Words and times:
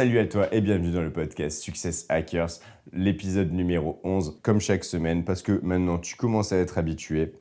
Salut 0.00 0.18
à 0.18 0.24
toi 0.24 0.48
et 0.50 0.62
bienvenue 0.62 0.92
dans 0.92 1.02
le 1.02 1.12
podcast 1.12 1.60
Success 1.60 2.06
Hackers, 2.08 2.52
l'épisode 2.94 3.52
numéro 3.52 4.00
11, 4.02 4.40
comme 4.42 4.58
chaque 4.58 4.82
semaine, 4.82 5.26
parce 5.26 5.42
que 5.42 5.60
maintenant 5.62 5.98
tu 5.98 6.16
commences 6.16 6.52
à 6.52 6.56
être 6.56 6.78
habitué. 6.78 7.34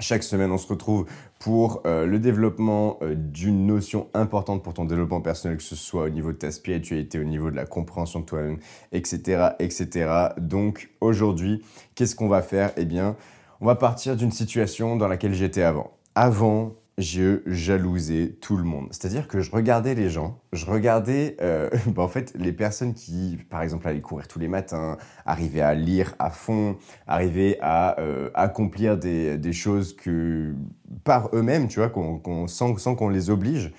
Chaque 0.00 0.24
semaine, 0.24 0.50
on 0.50 0.58
se 0.58 0.66
retrouve 0.66 1.06
pour 1.38 1.82
euh, 1.86 2.04
le 2.04 2.18
développement 2.18 2.98
euh, 3.02 3.14
d'une 3.14 3.64
notion 3.64 4.08
importante 4.12 4.64
pour 4.64 4.74
ton 4.74 4.86
développement 4.86 5.20
personnel, 5.20 5.58
que 5.58 5.62
ce 5.62 5.76
soit 5.76 6.02
au 6.02 6.08
niveau 6.08 6.32
de 6.32 6.38
ta 6.38 6.50
spiritualité, 6.50 7.20
au 7.20 7.24
niveau 7.24 7.48
de 7.52 7.54
la 7.54 7.64
compréhension 7.64 8.18
de 8.18 8.24
toi-même, 8.24 8.58
etc., 8.90 9.50
etc. 9.60 10.10
Donc 10.38 10.90
aujourd'hui, 11.00 11.62
qu'est-ce 11.94 12.16
qu'on 12.16 12.26
va 12.26 12.42
faire? 12.42 12.72
Eh 12.76 12.86
bien, 12.86 13.14
on 13.60 13.66
va 13.66 13.76
partir 13.76 14.16
d'une 14.16 14.32
situation 14.32 14.96
dans 14.96 15.06
laquelle 15.06 15.34
j'étais 15.34 15.62
avant. 15.62 15.92
Avant, 16.16 16.74
je 16.98 17.40
jalousais 17.46 18.36
tout 18.40 18.56
le 18.56 18.62
monde. 18.62 18.88
C'est-à-dire 18.92 19.26
que 19.26 19.40
je 19.40 19.50
regardais 19.50 19.94
les 19.94 20.10
gens, 20.10 20.40
je 20.52 20.64
regardais 20.66 21.36
euh, 21.40 21.68
bah, 21.86 22.02
en 22.02 22.08
fait 22.08 22.32
les 22.36 22.52
personnes 22.52 22.94
qui, 22.94 23.38
par 23.50 23.62
exemple, 23.62 23.88
allaient 23.88 24.00
courir 24.00 24.28
tous 24.28 24.38
les 24.38 24.48
matins, 24.48 24.96
arrivaient 25.26 25.60
à 25.60 25.74
lire 25.74 26.14
à 26.18 26.30
fond, 26.30 26.76
arrivaient 27.06 27.58
à 27.60 27.98
euh, 28.00 28.30
accomplir 28.34 28.96
des, 28.96 29.38
des, 29.38 29.52
choses 29.52 29.94
que 29.96 30.54
par 31.02 31.30
eux-mêmes, 31.34 31.68
tu 31.68 31.80
vois, 31.80 31.88
qu'on, 31.88 32.46
sans, 32.46 32.76
sans 32.78 32.94
qu'on 32.94 33.08
les 33.08 33.30
oblige. 33.30 33.72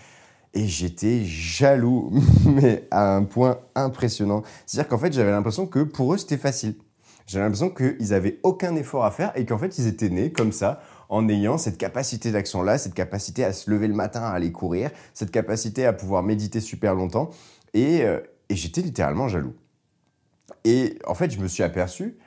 Et 0.54 0.68
j'étais 0.68 1.24
jaloux, 1.26 2.12
mais 2.46 2.88
à 2.92 3.16
un 3.16 3.24
point 3.24 3.60
impressionnant. 3.76 4.44
C'est-à-dire 4.66 4.90
qu'en 4.90 4.98
fait, 4.98 5.14
j'avais 5.14 5.32
l'impression 5.32 5.68
que 5.68 5.80
pour 5.80 6.14
eux, 6.14 6.18
c'était 6.18 6.38
facile. 6.38 6.76
J'avais 7.28 7.46
l'impression 7.46 7.70
qu'ils 7.70 8.10
n'avaient 8.10 8.40
aucun 8.44 8.76
effort 8.76 9.04
à 9.04 9.12
faire 9.12 9.32
et 9.36 9.46
qu'en 9.46 9.58
fait, 9.58 9.78
ils 9.80 9.88
étaient 9.88 10.10
nés 10.10 10.32
comme 10.32 10.52
ça, 10.52 10.82
en 11.10 11.28
ayant 11.30 11.58
cette 11.58 11.78
capacité 11.78 12.32
d'action-là, 12.32 12.78
cette 12.78 12.94
capacité 12.94 13.44
à 13.44 13.54
se 13.54 13.70
lever 13.70 13.88
le 13.88 13.94
matin, 13.94 14.22
à 14.22 14.30
aller 14.30 14.52
courir, 14.52 14.92
cette 15.14 15.32
capacité 15.32 15.86
à 15.86 15.94
pouvoir 15.94 16.24
méditer 16.24 16.60
super 16.60 16.96
longtemps. 16.96 17.30
Et, 17.74 18.04
euh, 18.04 18.20
j'étais 18.50 18.82
littéralement 18.82 19.28
jaloux. 19.28 19.54
Et 20.64 20.98
en 21.06 21.16
fait, 21.16 21.32
je 21.32 21.40
me 21.40 21.48
suis 21.48 21.64
aperçu, 21.64 22.18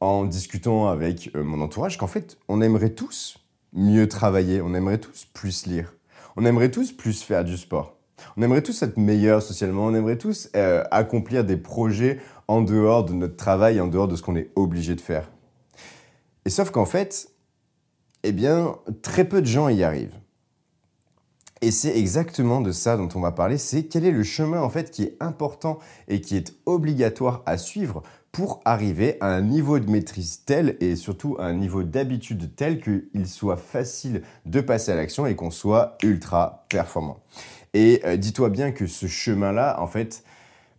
en 0.00 0.24
discutant 0.24 0.88
avec 0.88 1.30
euh, 1.34 1.42
mon 1.44 1.60
entourage, 1.60 1.98
qu'en 1.98 2.06
fait, 2.06 2.38
on 2.48 2.60
aimerait 2.60 2.90
tous 2.90 3.38
mieux 3.72 4.08
travailler, 4.08 4.60
on 4.60 4.74
aimerait 4.74 4.98
tous 4.98 5.26
plus 5.32 5.66
lire, 5.66 5.94
on 6.36 6.44
aimerait 6.44 6.70
tous 6.70 6.92
plus 6.92 7.22
faire 7.22 7.44
du 7.44 7.56
sport. 7.56 7.96
On 8.36 8.42
aimerait 8.42 8.62
tous 8.62 8.82
être 8.82 8.96
meilleurs 8.96 9.42
socialement, 9.42 9.86
on 9.86 9.94
aimerait 9.94 10.18
tous 10.18 10.50
euh, 10.54 10.84
accomplir 10.90 11.44
des 11.44 11.56
projets 11.56 12.20
en 12.48 12.60
dehors 12.62 13.04
de 13.04 13.12
notre 13.12 13.36
travail, 13.36 13.80
en 13.80 13.86
dehors 13.86 14.08
de 14.08 14.16
ce 14.16 14.22
qu'on 14.22 14.36
est 14.36 14.50
obligé 14.56 14.94
de 14.94 15.00
faire. 15.00 15.30
Et 16.44 16.50
sauf 16.50 16.70
qu'en 16.70 16.84
fait, 16.84 17.29
eh 18.22 18.32
bien, 18.32 18.76
très 19.02 19.24
peu 19.24 19.40
de 19.40 19.46
gens 19.46 19.68
y 19.68 19.82
arrivent. 19.82 20.18
Et 21.62 21.70
c'est 21.70 21.96
exactement 21.98 22.62
de 22.62 22.72
ça 22.72 22.96
dont 22.96 23.08
on 23.14 23.20
va 23.20 23.32
parler, 23.32 23.58
c'est 23.58 23.84
quel 23.84 24.06
est 24.06 24.12
le 24.12 24.22
chemin 24.22 24.62
en 24.62 24.70
fait 24.70 24.90
qui 24.90 25.02
est 25.02 25.16
important 25.20 25.78
et 26.08 26.22
qui 26.22 26.36
est 26.36 26.54
obligatoire 26.64 27.42
à 27.44 27.58
suivre 27.58 28.02
pour 28.32 28.62
arriver 28.64 29.18
à 29.20 29.26
un 29.26 29.42
niveau 29.42 29.78
de 29.78 29.90
maîtrise 29.90 30.42
tel 30.46 30.76
et 30.80 30.96
surtout 30.96 31.36
à 31.38 31.44
un 31.44 31.52
niveau 31.52 31.82
d'habitude 31.82 32.54
tel 32.56 32.80
qu'il 32.80 33.26
soit 33.26 33.58
facile 33.58 34.22
de 34.46 34.60
passer 34.62 34.92
à 34.92 34.94
l'action 34.94 35.26
et 35.26 35.34
qu'on 35.34 35.50
soit 35.50 35.98
ultra 36.02 36.64
performant. 36.70 37.18
Et 37.74 38.00
euh, 38.04 38.16
dis-toi 38.16 38.48
bien 38.48 38.72
que 38.72 38.86
ce 38.86 39.06
chemin-là, 39.06 39.80
en 39.80 39.86
fait, 39.86 40.24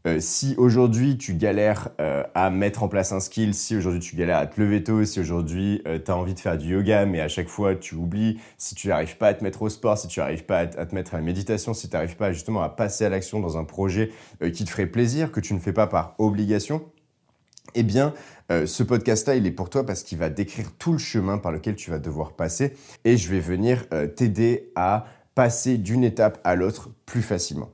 euh, 0.08 0.20
si 0.20 0.56
aujourd'hui 0.58 1.18
tu 1.18 1.36
galères 1.36 1.90
euh, 2.00 2.24
à 2.34 2.50
mettre 2.50 2.82
en 2.82 2.88
place 2.88 3.12
un 3.12 3.20
skill, 3.20 3.54
si 3.54 3.76
aujourd'hui 3.76 4.00
tu 4.00 4.16
galères 4.16 4.40
à 4.40 4.48
te 4.48 4.60
lever 4.60 4.84
tôt, 4.84 5.06
si 5.06 5.20
aujourd'hui 5.20 5.82
euh, 5.88 6.00
tu 6.04 6.10
as 6.10 6.18
envie 6.18 6.34
de 6.34 6.40
faire 6.40 6.58
du 6.58 6.70
yoga 6.70 7.06
mais 7.06 7.22
à 7.22 7.28
chaque 7.28 7.48
fois 7.48 7.76
tu 7.76 7.94
oublies, 7.94 8.40
si 8.58 8.74
tu 8.74 8.88
n'arrives 8.88 9.18
pas 9.18 9.28
à 9.28 9.34
te 9.36 9.44
mettre 9.44 9.62
au 9.62 9.70
sport, 9.70 9.98
si 9.98 10.08
tu 10.08 10.20
n'arrives 10.20 10.46
pas 10.46 10.60
à, 10.60 10.66
te 10.68 10.96
mettre 10.96 11.14
à 11.14 11.18
la 11.18 11.24
méditation, 11.24 11.76
si 11.76 11.88
tu 11.88 11.96
n'arrives 11.96 12.16
pas 12.16 12.34
justement 12.34 12.64
à 12.64 12.70
passer 12.70 13.06
à 13.06 13.10
l'action 13.10 13.40
dans 13.40 13.58
un 13.58 13.64
projet 13.64 14.12
qui 14.54 14.66
te 14.66 14.70
ferait 14.70 14.88
plaisir, 14.88 15.32
que 15.32 15.40
tu 15.40 15.54
ne 15.54 15.60
fais 15.60 15.74
pas 15.74 15.86
par 15.86 16.16
obligation, 16.18 16.84
eh 17.76 17.84
bien, 17.84 18.14
ce 18.50 18.84
podcast-là, 18.84 19.36
il 19.36 19.46
est 19.46 19.52
pour 19.52 19.70
toi 19.70 19.86
parce 19.86 20.04
qu'il 20.04 20.18
va 20.18 20.30
décrire 20.30 20.72
tout 20.78 20.92
le 20.92 20.98
chemin 20.98 21.38
par 21.38 21.52
lequel 21.52 21.76
tu 21.76 21.90
vas 21.90 22.00
devoir 22.00 22.34
passer 22.34 22.74
et 23.06 23.18
je 23.18 23.30
vais 23.30 23.40
venir 23.40 23.86
t'aider 24.16 24.72
à 24.76 25.06
passer 25.36 25.78
d'une 25.78 26.04
étape 26.04 26.40
à 26.44 26.56
l'autre 26.56 26.90
plus 27.06 27.22
facilement. 27.22 27.72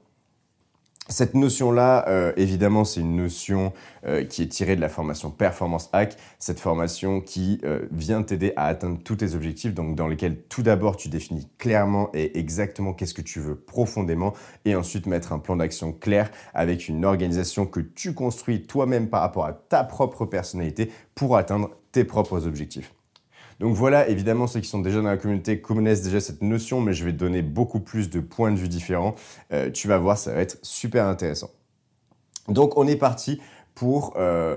Cette 1.10 1.36
notion-là, 1.36 2.06
euh, 2.10 2.34
évidemment, 2.36 2.84
c'est 2.84 3.00
une 3.00 3.16
notion 3.16 3.72
euh, 4.06 4.26
qui 4.26 4.42
est 4.42 4.48
tirée 4.48 4.76
de 4.76 4.82
la 4.82 4.90
formation 4.90 5.32
Performance 5.32 5.90
Hack, 5.94 6.18
cette 6.38 6.60
formation 6.60 7.22
qui 7.22 7.62
euh, 7.64 7.88
vient 7.92 8.24
t'aider 8.24 8.52
à 8.58 8.66
atteindre 8.66 9.00
tous 9.02 9.16
tes 9.16 9.34
objectifs, 9.34 9.74
donc 9.74 9.96
dans 9.96 10.10
lesquels 10.10 10.38
tout 10.50 10.64
d'abord 10.64 10.98
tu 10.98 11.08
définis 11.08 11.48
clairement 11.58 12.10
et 12.14 12.38
exactement 12.38 12.92
qu'est-ce 12.92 13.14
que 13.14 13.22
tu 13.22 13.40
veux 13.40 13.56
profondément, 13.56 14.34
et 14.66 14.76
ensuite 14.76 15.06
mettre 15.06 15.32
un 15.32 15.40
plan 15.40 15.56
d'action 15.56 15.94
clair 15.94 16.30
avec 16.54 16.90
une 16.90 17.06
organisation 17.06 17.66
que 17.66 17.80
tu 17.80 18.14
construis 18.14 18.64
toi-même 18.64 19.08
par 19.08 19.22
rapport 19.22 19.46
à 19.46 19.54
ta 19.54 19.86
propre 19.86 20.26
personnalité 20.26 20.92
pour 21.16 21.38
atteindre 21.38 21.70
tes 21.94 22.04
propres 22.04 22.48
objectifs. 22.48 22.97
Donc 23.60 23.76
voilà, 23.76 24.08
évidemment, 24.08 24.46
ceux 24.48 24.60
qui 24.60 24.70
sont 24.70 24.80
déjà 24.80 25.02
dans 25.02 25.10
la 25.10 25.18
communauté 25.18 25.62
connaissent 25.62 26.04
déjà 26.04 26.20
cette 26.20 26.42
notion, 26.42 26.80
mais 26.80 26.94
je 26.94 27.04
vais 27.04 27.12
te 27.12 27.18
donner 27.18 27.42
beaucoup 27.42 27.80
plus 27.80 28.10
de 28.10 28.20
points 28.20 28.52
de 28.52 28.58
vue 28.58 28.68
différents. 28.68 29.16
Euh, 29.52 29.72
tu 29.72 29.88
vas 29.88 29.98
voir, 29.98 30.18
ça 30.18 30.34
va 30.34 30.42
être 30.42 30.60
super 30.62 31.06
intéressant. 31.06 31.50
Donc 32.48 32.78
on 32.78 32.88
est 32.88 32.96
parti 32.96 33.42
pour 33.74 34.14
euh, 34.18 34.56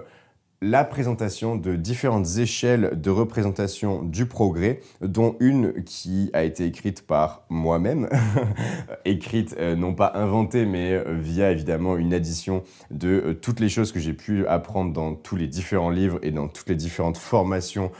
la 0.62 0.84
présentation 0.84 1.56
de 1.56 1.75
différentes 1.75 2.37
échelles 2.37 3.00
de 3.00 3.09
représentation 3.09 4.03
du 4.03 4.26
progrès, 4.26 4.81
dont 5.00 5.37
une 5.41 5.84
qui 5.84 6.28
a 6.34 6.43
été 6.43 6.66
écrite 6.66 7.06
par 7.06 7.47
moi-même, 7.48 8.10
écrite 9.06 9.56
euh, 9.59 9.75
non 9.75 9.94
pas 9.94 10.12
inventée, 10.15 10.66
mais 10.66 10.93
euh, 10.93 11.16
via 11.19 11.50
évidemment 11.50 11.97
une 11.97 12.12
addition 12.12 12.62
de 12.91 13.09
euh, 13.09 13.34
toutes 13.34 13.59
les 13.59 13.71
choses 13.71 13.91
que 13.91 14.00
j'ai 14.00 14.12
pu 14.12 14.47
apprendre 14.47 14.93
dans 14.93 15.15
tous 15.15 15.37
les 15.37 15.47
différents 15.47 15.88
livres 15.88 16.19
et 16.22 16.31
dans 16.31 16.47
toutes 16.47 16.69
les 16.69 16.77
différentes 16.77 17.16
formations 17.16 17.91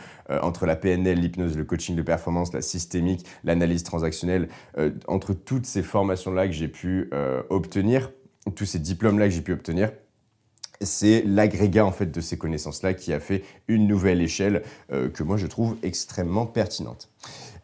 entre 0.43 0.65
la 0.65 0.77
PNL, 0.77 1.19
l'hypnose, 1.19 1.57
le 1.57 1.65
coaching 1.65 1.97
de 1.97 2.03
performance, 2.03 2.53
la 2.53 2.63
systémique, 2.63 3.27
l'analyse 3.43 3.83
transactionnelle, 3.83 4.49
entre 5.09 5.33
toutes 5.35 5.67
ces 5.67 5.83
formations-là 5.83 6.47
que 6.47 6.53
j'ai 6.53 6.69
pu 6.69 7.11
obtenir, 7.49 8.13
tous 8.55 8.65
ces 8.65 8.79
diplômes-là 8.79 9.27
que 9.27 9.35
j'ai 9.35 9.41
pu 9.41 9.53
obtenir 9.53 9.91
c'est 10.81 11.23
l'agrégat 11.27 11.85
en 11.85 11.93
fait 11.93 12.11
de 12.11 12.21
ces 12.21 12.39
connaissances-là 12.39 12.95
qui 12.95 13.13
a 13.13 13.21
fait 13.21 13.45
une 13.69 13.87
nouvelle 13.87 14.23
échelle 14.23 14.63
euh, 14.93 15.09
que 15.09 15.23
moi 15.23 15.37
je 15.37 15.47
trouve 15.47 15.77
extrêmement 15.83 16.47
pertinente. 16.47 17.11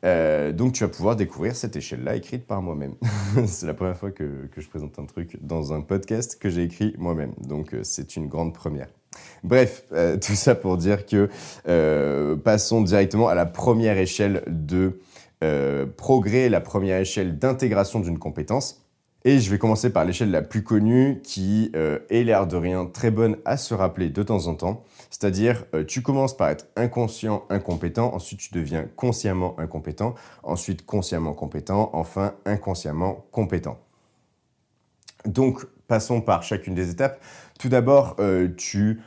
Euh, 0.04 0.52
donc 0.52 0.74
tu 0.74 0.84
vas 0.84 0.90
pouvoir 0.90 1.16
découvrir 1.16 1.56
cette 1.56 1.74
échelle-là 1.74 2.16
écrite 2.16 2.46
par 2.46 2.60
moi-même. 2.60 2.94
c'est 3.46 3.66
la 3.66 3.74
première 3.74 3.96
fois 3.96 4.10
que, 4.10 4.48
je 4.56 4.68
présente 4.68 4.98
un 4.98 5.06
truc 5.06 5.38
dans 5.40 5.72
un 5.72 5.80
podcast 5.80 6.38
que 6.38 6.50
j'ai 6.50 6.64
écrit 6.64 6.94
moi-même. 6.98 7.32
Donc 7.40 7.72
euh, 7.72 7.80
c'est 7.82 8.16
une 8.16 8.28
grande 8.28 8.52
première. 8.52 8.88
Bref, 9.42 9.84
tout 10.20 10.34
ça 10.34 10.54
pour 10.54 10.76
dire 10.76 11.06
que 11.06 11.30
passons 12.44 12.82
directement 12.82 13.28
à 13.28 13.34
la 13.34 13.46
première 13.46 13.96
échelle 13.96 14.42
de 14.46 15.00
progrès, 15.96 16.50
la 16.50 16.60
première 16.60 16.98
échelle 16.98 17.38
d'intégration 17.38 18.00
d'une 18.00 18.18
compétence. 18.18 18.85
Et 19.28 19.40
je 19.40 19.50
vais 19.50 19.58
commencer 19.58 19.90
par 19.90 20.04
l'échelle 20.04 20.30
la 20.30 20.40
plus 20.40 20.62
connue 20.62 21.20
qui 21.20 21.72
euh, 21.74 21.98
est 22.10 22.22
l'air 22.22 22.46
de 22.46 22.56
rien 22.56 22.86
très 22.86 23.10
bonne 23.10 23.38
à 23.44 23.56
se 23.56 23.74
rappeler 23.74 24.08
de 24.08 24.22
temps 24.22 24.46
en 24.46 24.54
temps. 24.54 24.84
C'est-à-dire, 25.10 25.64
euh, 25.74 25.82
tu 25.84 26.00
commences 26.00 26.36
par 26.36 26.48
être 26.48 26.68
inconscient, 26.76 27.44
incompétent, 27.50 28.14
ensuite 28.14 28.38
tu 28.38 28.54
deviens 28.54 28.86
consciemment 28.94 29.58
incompétent, 29.58 30.14
ensuite 30.44 30.86
consciemment 30.86 31.32
compétent, 31.32 31.90
enfin 31.92 32.34
inconsciemment 32.44 33.26
compétent. 33.32 33.80
Donc, 35.24 35.66
passons 35.88 36.20
par 36.20 36.44
chacune 36.44 36.76
des 36.76 36.90
étapes. 36.90 37.20
Tout 37.58 37.68
d'abord, 37.68 38.14
euh, 38.20 38.54
tu 38.56 39.00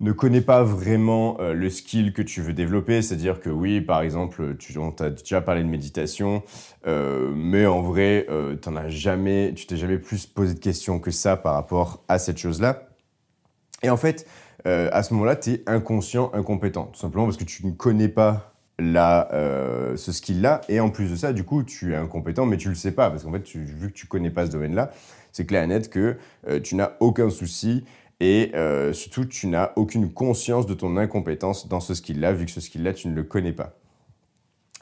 ne 0.00 0.12
connais 0.12 0.40
pas 0.40 0.62
vraiment 0.62 1.36
euh, 1.40 1.52
le 1.52 1.68
skill 1.68 2.12
que 2.12 2.22
tu 2.22 2.40
veux 2.40 2.54
développer. 2.54 3.02
C'est-à-dire 3.02 3.40
que 3.40 3.50
oui, 3.50 3.80
par 3.80 4.00
exemple, 4.00 4.56
tu 4.58 4.78
as 4.98 5.10
déjà 5.10 5.40
parlé 5.42 5.62
de 5.62 5.68
méditation, 5.68 6.42
euh, 6.86 7.32
mais 7.34 7.66
en 7.66 7.82
vrai, 7.82 8.26
euh, 8.30 8.56
t'en 8.56 8.76
as 8.76 8.88
jamais, 8.88 9.52
tu 9.54 9.66
t'es 9.66 9.76
jamais 9.76 9.98
plus 9.98 10.26
posé 10.26 10.54
de 10.54 10.58
questions 10.58 10.98
que 10.98 11.10
ça 11.10 11.36
par 11.36 11.54
rapport 11.54 12.02
à 12.08 12.18
cette 12.18 12.38
chose-là. 12.38 12.88
Et 13.82 13.90
en 13.90 13.96
fait, 13.96 14.26
à 14.66 15.02
ce 15.02 15.14
moment-là, 15.14 15.36
tu 15.36 15.52
es 15.52 15.62
inconscient, 15.66 16.30
incompétent. 16.34 16.84
Tout 16.92 17.00
simplement 17.00 17.24
parce 17.24 17.38
que 17.38 17.44
tu 17.44 17.66
ne 17.66 17.72
connais 17.72 18.08
pas 18.08 18.52
ce 18.78 20.12
skill-là. 20.12 20.60
Et 20.68 20.80
en 20.80 20.90
plus 20.90 21.10
de 21.10 21.16
ça, 21.16 21.32
du 21.32 21.44
coup, 21.44 21.62
tu 21.62 21.94
es 21.94 21.96
incompétent, 21.96 22.44
mais 22.44 22.58
tu 22.58 22.68
ne 22.68 22.74
le 22.74 22.78
sais 22.78 22.92
pas. 22.92 23.08
Parce 23.08 23.24
qu'en 23.24 23.32
fait, 23.32 23.48
vu 23.56 23.88
que 23.88 23.94
tu 23.94 24.06
connais 24.06 24.28
pas 24.28 24.44
ce 24.44 24.50
domaine-là, 24.50 24.90
c'est 25.32 25.46
clair 25.46 25.62
et 25.62 25.66
net 25.66 25.88
que 25.88 26.18
tu 26.62 26.74
n'as 26.74 26.92
aucun 27.00 27.30
souci 27.30 27.84
et 28.20 28.52
surtout, 28.92 29.24
tu 29.24 29.46
n'as 29.46 29.72
aucune 29.76 30.12
conscience 30.12 30.66
de 30.66 30.74
ton 30.74 30.96
incompétence 30.96 31.68
dans 31.68 31.80
ce 31.80 31.94
skill-là, 31.94 32.32
vu 32.32 32.46
que 32.46 32.52
ce 32.52 32.60
skill-là, 32.60 32.92
tu 32.92 33.08
ne 33.08 33.14
le 33.14 33.22
connais 33.24 33.52
pas 33.52 33.80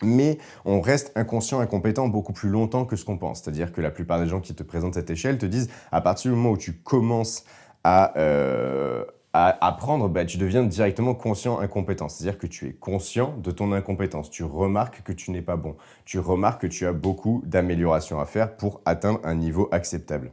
mais 0.02 0.38
on 0.64 0.80
reste 0.80 1.12
inconscient, 1.16 1.60
incompétent 1.60 2.08
beaucoup 2.08 2.32
plus 2.32 2.48
longtemps 2.48 2.84
que 2.84 2.96
ce 2.96 3.04
qu'on 3.04 3.18
pense. 3.18 3.42
C'est-à-dire 3.42 3.72
que 3.72 3.80
la 3.80 3.90
plupart 3.90 4.20
des 4.20 4.26
gens 4.26 4.40
qui 4.40 4.54
te 4.54 4.62
présentent 4.62 4.94
cette 4.94 5.10
échelle 5.10 5.38
te 5.38 5.46
disent, 5.46 5.68
à 5.92 6.00
partir 6.00 6.30
du 6.30 6.36
moment 6.36 6.52
où 6.52 6.58
tu 6.58 6.74
commences 6.74 7.44
à, 7.84 8.16
euh, 8.18 9.04
apprendre, 9.32 10.08
bah, 10.08 10.24
tu 10.24 10.36
deviens 10.36 10.64
directement 10.64 11.14
conscient, 11.14 11.60
incompétent. 11.60 12.08
C'est-à-dire 12.08 12.38
que 12.38 12.48
tu 12.48 12.66
es 12.66 12.72
conscient 12.72 13.36
de 13.38 13.52
ton 13.52 13.72
incompétence. 13.72 14.30
Tu 14.30 14.42
remarques 14.42 15.02
que 15.02 15.12
tu 15.12 15.30
n'es 15.30 15.42
pas 15.42 15.56
bon. 15.56 15.76
Tu 16.04 16.18
remarques 16.18 16.62
que 16.62 16.66
tu 16.66 16.86
as 16.86 16.92
beaucoup 16.92 17.42
d'améliorations 17.46 18.18
à 18.18 18.26
faire 18.26 18.56
pour 18.56 18.80
atteindre 18.84 19.20
un 19.22 19.36
niveau 19.36 19.68
acceptable. 19.70 20.32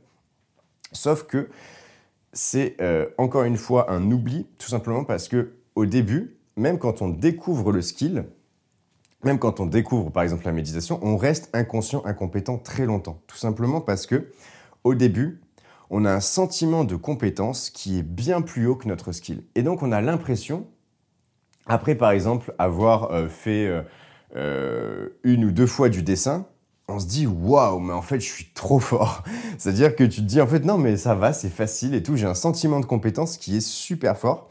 Sauf 0.91 1.23
que 1.23 1.49
c'est 2.35 2.75
euh, 2.81 3.07
encore 3.17 3.45
une 3.45 3.57
fois 3.57 3.91
un 3.91 4.11
oubli, 4.11 4.45
tout 4.59 4.67
simplement 4.67 5.05
parce 5.05 5.27
que 5.27 5.53
au 5.73 5.85
début, 5.85 6.37
même 6.57 6.77
quand 6.77 7.01
on 7.01 7.09
découvre 7.09 7.71
le 7.71 7.81
skill, 7.81 8.25
même 9.23 9.39
quand 9.39 9.59
on 9.59 9.65
découvre 9.65 10.11
par 10.11 10.21
exemple 10.21 10.45
la 10.45 10.51
méditation, 10.51 10.99
on 11.01 11.17
reste 11.17 11.49
inconscient, 11.53 12.05
incompétent 12.05 12.57
très 12.57 12.85
longtemps. 12.85 13.21
Tout 13.25 13.37
simplement 13.37 13.81
parce 13.81 14.05
que 14.05 14.31
au 14.83 14.93
début, 14.93 15.41
on 15.89 16.05
a 16.05 16.11
un 16.11 16.19
sentiment 16.19 16.83
de 16.83 16.95
compétence 16.95 17.69
qui 17.69 17.99
est 17.99 18.03
bien 18.03 18.41
plus 18.41 18.67
haut 18.67 18.75
que 18.75 18.87
notre 18.87 19.13
skill. 19.13 19.43
Et 19.55 19.63
donc 19.63 19.81
on 19.81 19.91
a 19.91 20.01
l'impression, 20.01 20.67
après 21.65 21.95
par 21.95 22.11
exemple 22.11 22.53
avoir 22.59 23.11
euh, 23.11 23.29
fait 23.29 23.83
euh, 24.35 25.09
une 25.23 25.45
ou 25.45 25.51
deux 25.51 25.67
fois 25.67 25.87
du 25.87 26.03
dessin, 26.03 26.47
on 26.87 26.99
se 26.99 27.07
dit 27.07 27.27
waouh, 27.27 27.79
mais 27.79 27.93
en 27.93 28.01
fait 28.01 28.19
je 28.19 28.31
suis 28.31 28.45
trop 28.53 28.79
fort. 28.79 29.23
C'est-à-dire 29.57 29.95
que 29.95 30.03
tu 30.03 30.21
te 30.21 30.25
dis 30.25 30.41
en 30.41 30.47
fait 30.47 30.65
non 30.65 30.77
mais 30.77 30.97
ça 30.97 31.15
va, 31.15 31.33
c'est 31.33 31.49
facile 31.49 31.95
et 31.95 32.03
tout. 32.03 32.15
J'ai 32.15 32.27
un 32.27 32.35
sentiment 32.35 32.79
de 32.79 32.85
compétence 32.85 33.37
qui 33.37 33.57
est 33.57 33.65
super 33.65 34.17
fort. 34.17 34.49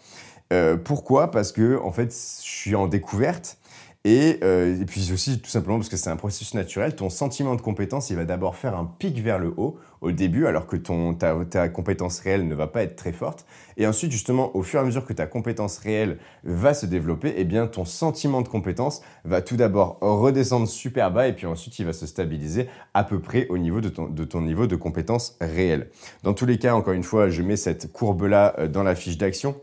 pourquoi? 0.84 1.30
Parce 1.30 1.52
que 1.52 1.80
en 1.82 1.92
fait 1.92 2.12
je 2.12 2.48
suis 2.48 2.74
en 2.74 2.86
découverte 2.86 3.58
euh, 4.06 4.80
et, 4.80 4.84
puis 4.84 5.12
aussi, 5.12 5.40
tout 5.40 5.48
simplement 5.48 5.78
parce 5.78 5.88
que 5.88 5.96
c'est 5.96 6.10
un 6.10 6.16
processus 6.16 6.52
naturel, 6.52 6.94
ton 6.94 7.08
sentiment 7.08 7.54
de 7.54 7.62
compétence, 7.62 8.10
il 8.10 8.16
va 8.16 8.26
d'abord 8.26 8.54
faire 8.54 8.76
un 8.76 8.84
pic 8.84 9.18
vers 9.20 9.38
le 9.38 9.54
haut 9.56 9.78
au 10.02 10.12
début, 10.12 10.46
alors 10.46 10.66
que 10.66 10.76
ton, 10.76 11.14
ta, 11.14 11.34
ta, 11.48 11.70
compétence 11.70 12.18
réelle 12.18 12.46
ne 12.46 12.54
va 12.54 12.66
pas 12.66 12.82
être 12.82 12.96
très 12.96 13.12
forte. 13.12 13.46
Et 13.78 13.86
ensuite, 13.86 14.12
justement, 14.12 14.54
au 14.54 14.62
fur 14.62 14.78
et 14.78 14.82
à 14.82 14.84
mesure 14.84 15.06
que 15.06 15.14
ta 15.14 15.26
compétence 15.26 15.78
réelle 15.78 16.18
va 16.44 16.74
se 16.74 16.84
développer, 16.84 17.32
eh 17.38 17.44
bien, 17.44 17.66
ton 17.66 17.86
sentiment 17.86 18.42
de 18.42 18.48
compétence 18.48 19.00
va 19.24 19.40
tout 19.40 19.56
d'abord 19.56 19.96
redescendre 20.02 20.68
super 20.68 21.10
bas, 21.10 21.26
et 21.26 21.32
puis 21.32 21.46
ensuite, 21.46 21.78
il 21.78 21.86
va 21.86 21.94
se 21.94 22.06
stabiliser 22.06 22.68
à 22.92 23.04
peu 23.04 23.20
près 23.20 23.46
au 23.48 23.56
niveau 23.56 23.80
de 23.80 23.88
ton, 23.88 24.08
de 24.08 24.24
ton 24.24 24.42
niveau 24.42 24.66
de 24.66 24.76
compétence 24.76 25.38
réelle. 25.40 25.88
Dans 26.22 26.34
tous 26.34 26.44
les 26.44 26.58
cas, 26.58 26.74
encore 26.74 26.92
une 26.92 27.04
fois, 27.04 27.30
je 27.30 27.40
mets 27.40 27.56
cette 27.56 27.90
courbe-là 27.90 28.54
euh, 28.58 28.68
dans 28.68 28.82
la 28.82 28.94
fiche 28.94 29.16
d'action. 29.16 29.56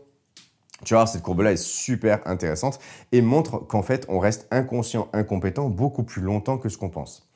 Tu 0.84 0.94
vois, 0.94 1.06
cette 1.06 1.22
courbe-là 1.22 1.52
est 1.52 1.62
super 1.62 2.20
intéressante 2.26 2.78
et 3.12 3.22
montre 3.22 3.58
qu'en 3.58 3.82
fait, 3.82 4.04
on 4.08 4.18
reste 4.18 4.48
inconscient, 4.50 5.08
incompétent 5.12 5.68
beaucoup 5.68 6.02
plus 6.02 6.22
longtemps 6.22 6.58
que 6.58 6.68
ce 6.68 6.76
qu'on 6.76 6.90
pense. 6.90 7.28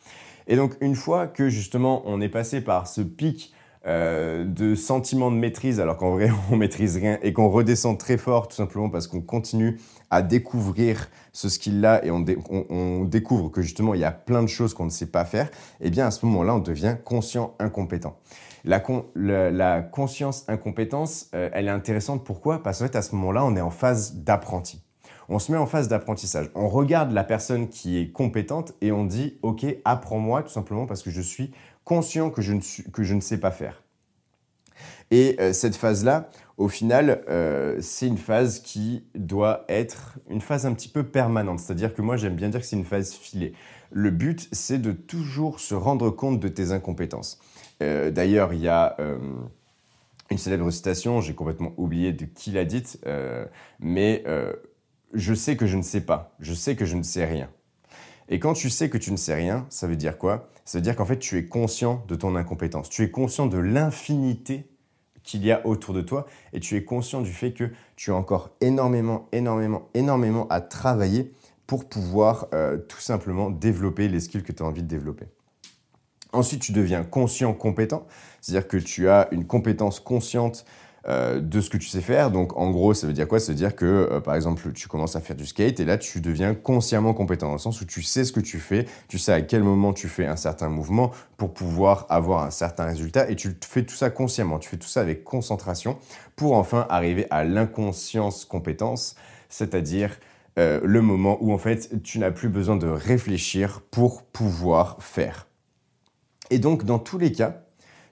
Et 0.49 0.57
donc, 0.57 0.77
une 0.81 0.95
fois 0.95 1.27
que 1.27 1.49
justement, 1.49 2.03
on 2.07 2.21
est 2.21 2.29
passé 2.29 2.61
par 2.61 2.87
ce 2.87 3.01
pic 3.01 3.53
euh, 3.87 4.45
de 4.45 4.75
sentiment 4.75 5.31
de 5.31 5.37
maîtrise, 5.37 5.79
alors 5.79 5.97
qu'en 5.97 6.11
vrai, 6.11 6.29
on 6.51 6.57
maîtrise 6.57 6.97
rien, 6.97 7.19
et 7.23 7.33
qu'on 7.33 7.49
redescend 7.49 7.97
très 7.99 8.17
fort, 8.17 8.49
tout 8.49 8.57
simplement 8.57 8.91
parce 8.91 9.07
qu'on 9.07 9.21
continue 9.21 9.79
à 10.11 10.23
découvrir 10.23 11.09
ce 11.33 11.49
skill-là 11.49 12.05
et 12.05 12.11
on, 12.11 12.25
on, 12.71 13.05
découvre 13.05 13.49
que 13.49 13.63
justement, 13.63 13.95
il 13.95 14.01
y 14.01 14.05
a 14.05 14.11
plein 14.11 14.43
de 14.43 14.49
choses 14.49 14.75
qu'on 14.75 14.87
ne 14.87 14.91
sait 14.91 15.07
pas 15.07 15.25
faire, 15.25 15.51
eh 15.81 15.91
bien, 15.91 16.07
à 16.07 16.11
ce 16.11 16.27
moment-là, 16.27 16.57
on 16.57 16.59
devient 16.59 16.97
conscient, 17.05 17.55
incompétent. 17.61 18.17
La, 18.67 19.81
conscience 19.83 20.45
incompétence, 20.49 21.31
euh, 21.35 21.49
elle 21.53 21.69
est 21.69 21.71
intéressante. 21.71 22.25
Pourquoi? 22.25 22.63
Parce 22.63 22.81
qu'en 22.81 22.87
fait, 22.87 22.97
à 22.97 23.03
ce 23.03 23.15
moment-là, 23.15 23.45
on 23.45 23.57
est 23.57 23.61
en 23.61 23.71
phase 23.71 24.17
d'apprenti. 24.17 24.83
On 25.29 25.39
se 25.39 25.51
met 25.51 25.59
en 25.59 25.67
phase 25.67 25.89
d'apprentissage. 25.89 26.51
On 26.55 26.69
regarde 26.69 27.13
la 27.13 27.25
personne 27.25 27.69
qui 27.69 27.99
est 27.99 28.13
compétente 28.13 28.75
et 28.81 28.93
on 28.93 29.05
dit, 29.05 29.39
OK, 29.43 29.65
apprends-moi 29.85 30.43
tout 30.43 30.51
simplement 30.51 30.87
parce 30.87 31.03
que 31.03 31.11
je 31.11 31.21
suis 31.21 31.53
conscient 31.85 32.31
que 32.31 32.43
je 32.43 32.53
ne, 32.53 32.91
que 32.93 33.03
je 33.03 33.15
ne 33.15 33.21
sais 33.21 33.39
pas 33.39 33.51
faire. 33.51 33.83
Et 35.11 35.37
euh, 35.41 35.53
cette 35.53 35.77
phase-là, 35.77 36.29
au 36.59 36.69
final, 36.69 37.23
euh, 37.29 37.77
c'est 37.81 38.07
une 38.07 38.19
phase 38.19 38.61
qui 38.61 39.05
doit 39.15 39.65
être 39.69 40.19
une 40.29 40.41
phase 40.41 40.67
un 40.67 40.75
petit 40.75 40.89
peu 40.89 41.05
permanente. 41.05 41.61
C'est-à-dire 41.61 41.95
que 41.95 42.03
moi, 42.03 42.17
j'aime 42.17 42.35
bien 42.35 42.49
dire 42.49 42.61
que 42.61 42.67
c'est 42.67 42.77
une 42.77 42.85
phase 42.85 43.13
filée. 43.13 43.53
Le 43.91 44.11
but, 44.11 44.49
c'est 44.53 44.79
de 44.79 44.93
toujours 44.93 45.61
se 45.61 45.75
rendre 45.75 46.11
compte 46.11 46.41
de 46.41 46.49
tes 46.49 46.73
incompétences. 46.73 47.39
Euh, 47.83 48.11
d'ailleurs, 48.11 48.53
il 48.53 48.61
y 48.61 48.69
a 48.69 48.97
euh, 49.01 49.19
une 50.31 50.39
célèbre 50.39 50.71
citation, 50.71 51.21
j'ai 51.21 51.35
complètement 51.35 51.73
oublié 51.77 52.13
de 52.13 52.25
qui 52.25 52.51
l'a 52.51 52.65
dite, 52.65 52.99
euh, 53.07 53.45
mais 53.81 54.25
je 55.13 55.35
sais 55.35 55.57
que 55.57 55.67
je 55.67 55.77
ne 55.77 55.83
sais 55.83 56.01
pas, 56.01 56.35
je 56.41 56.53
sais 56.53 56.77
que 56.77 56.85
je 56.85 56.97
ne 56.97 57.03
sais 57.03 57.25
rien. 57.25 57.49
Et 58.29 58.41
quand 58.41 58.55
tu 58.55 58.71
sais 58.71 58.91
que 58.91 58.99
tu 58.99 59.13
ne 59.13 59.17
sais 59.17 59.35
rien, 59.35 59.67
ça 59.71 59.87
veut 59.87 59.97
dire 59.97 60.19
quoi? 60.19 60.49
Ça 60.65 60.79
veut 60.79 60.83
dire 60.83 60.97
qu'en 60.97 61.05
fait, 61.05 61.19
tu 61.19 61.39
es 61.39 61.47
conscient 61.47 62.05
de 62.09 62.17
ton 62.17 62.35
incompétence, 62.35 62.89
tu 62.89 63.03
es 63.03 63.11
conscient 63.11 63.47
de 63.47 63.59
l'infinité 63.59 64.67
qu'il 65.23 65.45
y 65.45 65.53
a 65.53 65.65
autour 65.67 65.95
de 65.95 66.01
toi 66.01 66.27
et 66.53 66.61
tu 66.61 66.77
es 66.77 66.85
conscient 66.85 67.21
du 67.21 67.33
fait 67.33 67.53
que 67.53 67.71
tu 67.95 68.11
as 68.11 68.15
encore 68.15 68.51
énormément, 68.61 69.29
énormément, 69.33 69.89
énormément 69.95 70.47
à 70.49 70.61
travailler 70.61 71.33
pour 71.67 71.89
pouvoir 71.89 72.49
tout 72.89 73.01
simplement 73.01 73.51
développer 73.51 74.09
les 74.09 74.21
skills 74.21 74.43
que 74.43 74.53
tu 74.53 74.63
as 74.63 74.67
envie 74.67 74.83
de 74.83 74.89
développer. 74.89 75.27
Ensuite, 76.33 76.61
tu 76.61 76.73
deviens 76.73 77.05
conscient, 77.05 77.55
compétent, 77.55 78.07
c'est-à-dire 78.41 78.69
que 78.69 78.77
tu 78.77 79.09
as 79.09 79.29
une 79.31 79.47
compétence 79.47 80.01
consciente 80.01 80.65
euh, 81.09 81.39
de 81.41 81.61
ce 81.61 81.71
que 81.71 81.77
tu 81.77 81.87
sais 81.87 82.01
faire. 82.01 82.33
Donc, 82.33 82.57
en 82.57 82.71
gros, 82.73 82.93
ça 82.93 83.07
veut 83.07 83.13
dire 83.13 83.29
quoi? 83.29 83.39
Ça 83.39 83.53
veut 83.53 83.57
dire 83.57 83.77
que, 83.77 83.85
euh, 83.85 84.21
par 84.21 84.35
exemple, 84.35 84.73
tu 84.73 84.89
commences 84.89 85.15
à 85.15 85.21
faire 85.21 85.37
du 85.37 85.47
skate 85.47 85.79
et 85.79 85.85
là, 85.85 85.99
tu 85.99 86.21
deviens 86.21 86.53
consciemment 86.53 87.15
compétent, 87.15 87.47
dans 87.47 87.53
le 87.53 87.59
sens 87.61 87.81
où 87.81 87.85
tu 87.85 88.03
sais 88.03 88.25
ce 88.25 88.33
que 88.33 88.41
tu 88.41 88.59
fais, 88.59 88.87
tu 89.07 89.17
sais 89.17 89.33
à 89.33 89.41
quel 89.41 89.63
moment 89.63 89.93
tu 89.93 90.09
fais 90.09 90.27
un 90.27 90.35
certain 90.35 90.69
mouvement 90.69 91.13
pour 91.37 91.55
pouvoir 91.55 92.07
avoir 92.09 92.43
un 92.43 92.51
certain 92.51 92.87
résultat 92.87 93.31
et 93.31 93.37
tu 93.37 93.57
fais 93.65 93.85
tout 93.85 93.95
ça 93.95 94.11
consciemment, 94.11 94.59
tu 94.59 94.69
fais 94.69 94.79
tout 94.79 94.89
ça 94.89 95.01
avec 95.01 95.23
concentration 95.23 95.97
pour 96.35 96.55
enfin 96.55 96.87
arriver 96.91 97.29
à 97.31 97.45
l'inconscience 97.45 98.45
compétence, 98.45 99.15
c'est-à-dire 99.49 100.11
euh, 100.59 100.81
le 100.83 101.03
moment 101.03 101.39
où, 101.41 101.53
en 101.53 101.59
fait, 101.59 102.03
tu 102.03 102.19
n'as 102.19 102.33
plus 102.33 102.49
besoin 102.49 102.75
de 102.75 102.89
réfléchir 102.89 103.81
pour 103.93 104.25
pouvoir 104.25 104.97
faire. 105.01 105.47
Et 106.51 106.59
donc, 106.59 106.85
dans 106.85 106.99
tous 106.99 107.19
les 107.19 107.33
cas, 107.33 107.63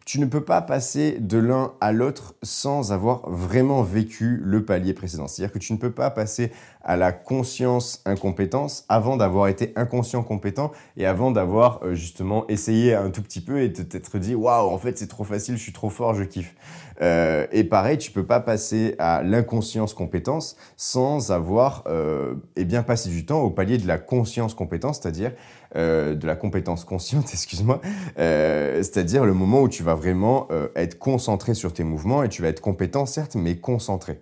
tu 0.04 0.20
ne 0.20 0.26
peux 0.26 0.44
pas 0.44 0.60
passer 0.60 1.16
de 1.18 1.38
l'un 1.38 1.72
à 1.80 1.90
l'autre 1.90 2.34
sans 2.42 2.92
avoir 2.92 3.28
vraiment 3.30 3.82
vécu 3.82 4.38
le 4.44 4.64
palier 4.64 4.92
précédent. 4.92 5.28
C'est-à-dire 5.28 5.52
que 5.52 5.58
tu 5.58 5.72
ne 5.72 5.78
peux 5.78 5.92
pas 5.92 6.10
passer 6.10 6.52
à 6.82 6.96
la 6.96 7.12
conscience 7.12 8.02
incompétence 8.04 8.84
avant 8.90 9.16
d'avoir 9.16 9.48
été 9.48 9.72
inconscient 9.76 10.22
compétent 10.22 10.72
et 10.98 11.06
avant 11.06 11.30
d'avoir 11.30 11.80
euh, 11.82 11.94
justement 11.94 12.46
essayé 12.48 12.94
un 12.94 13.08
tout 13.08 13.22
petit 13.22 13.40
peu 13.40 13.62
et 13.62 13.70
de 13.70 13.82
t'être 13.82 14.18
dit 14.18 14.34
waouh 14.34 14.68
en 14.68 14.76
fait 14.76 14.98
c'est 14.98 15.06
trop 15.06 15.24
facile, 15.24 15.56
je 15.56 15.62
suis 15.62 15.72
trop 15.72 15.88
fort, 15.88 16.14
je 16.14 16.24
kiffe. 16.24 16.54
Euh, 17.00 17.46
et 17.50 17.64
pareil, 17.64 17.98
tu 17.98 18.10
peux 18.10 18.26
pas 18.26 18.40
passer 18.40 18.94
à 18.98 19.22
l'inconscience 19.22 19.94
compétence 19.94 20.56
sans 20.76 21.32
avoir 21.32 21.82
euh, 21.86 22.34
eh 22.56 22.64
bien 22.64 22.82
passé 22.82 23.08
du 23.08 23.24
temps 23.24 23.40
au 23.40 23.50
palier 23.50 23.78
de 23.78 23.86
la 23.88 23.98
conscience 23.98 24.54
compétence, 24.54 25.00
c'est-à-dire 25.00 25.32
euh, 25.76 26.14
de 26.14 26.26
la 26.26 26.36
compétence 26.36 26.84
consciente, 26.84 27.28
excuse-moi, 27.32 27.80
euh, 28.18 28.76
c'est-à-dire 28.76 29.24
le 29.24 29.34
moment 29.34 29.62
où 29.62 29.68
tu 29.68 29.82
vas 29.82 29.94
vraiment 29.94 30.48
être 30.74 30.98
concentré 30.98 31.54
sur 31.54 31.72
tes 31.72 31.84
mouvements 31.84 32.22
et 32.22 32.28
tu 32.28 32.42
vas 32.42 32.48
être 32.48 32.60
compétent 32.60 33.06
certes, 33.06 33.34
mais 33.34 33.56
concentré. 33.56 34.20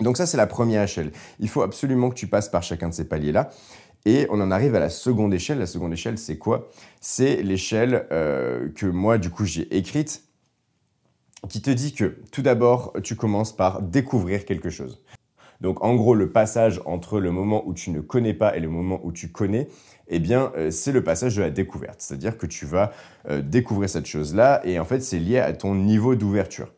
Donc 0.00 0.16
ça, 0.16 0.26
c'est 0.26 0.36
la 0.36 0.46
première 0.46 0.82
échelle. 0.82 1.12
Il 1.38 1.48
faut 1.48 1.62
absolument 1.62 2.10
que 2.10 2.14
tu 2.14 2.26
passes 2.26 2.48
par 2.48 2.62
chacun 2.62 2.88
de 2.88 2.94
ces 2.94 3.08
paliers-là. 3.08 3.50
Et 4.06 4.26
on 4.30 4.40
en 4.40 4.50
arrive 4.50 4.74
à 4.74 4.80
la 4.80 4.90
seconde 4.90 5.32
échelle. 5.32 5.58
La 5.58 5.66
seconde 5.66 5.92
échelle, 5.92 6.18
c'est 6.18 6.36
quoi? 6.36 6.68
C'est 7.00 7.42
l'échelle 7.42 8.06
euh, 8.12 8.68
que 8.74 8.86
moi, 8.86 9.18
du 9.18 9.30
coup, 9.30 9.44
j'ai 9.44 9.74
écrite, 9.76 10.24
qui 11.48 11.62
te 11.62 11.70
dit 11.70 11.94
que 11.94 12.18
tout 12.30 12.42
d'abord, 12.42 12.92
tu 13.02 13.16
commences 13.16 13.54
par 13.54 13.82
découvrir 13.82 14.44
quelque 14.44 14.70
chose. 14.70 15.02
Donc 15.60 15.82
en 15.82 15.94
gros, 15.94 16.14
le 16.14 16.30
passage 16.30 16.80
entre 16.84 17.20
le 17.20 17.30
moment 17.30 17.66
où 17.66 17.72
tu 17.72 17.90
ne 17.90 18.00
connais 18.00 18.34
pas 18.34 18.56
et 18.56 18.60
le 18.60 18.68
moment 18.68 19.00
où 19.04 19.12
tu 19.12 19.30
connais, 19.30 19.68
eh 20.08 20.18
bien, 20.18 20.52
euh, 20.56 20.70
c'est 20.70 20.92
le 20.92 21.02
passage 21.02 21.36
de 21.36 21.42
la 21.42 21.50
découverte. 21.50 22.00
C'est-à-dire 22.00 22.36
que 22.36 22.46
tu 22.46 22.66
vas 22.66 22.92
euh, 23.28 23.40
découvrir 23.40 23.88
cette 23.88 24.06
chose-là 24.06 24.60
et 24.64 24.78
en 24.78 24.84
fait, 24.84 25.00
c'est 25.00 25.18
lié 25.18 25.38
à 25.38 25.52
ton 25.52 25.74
niveau 25.74 26.14
d'ouverture. 26.14 26.72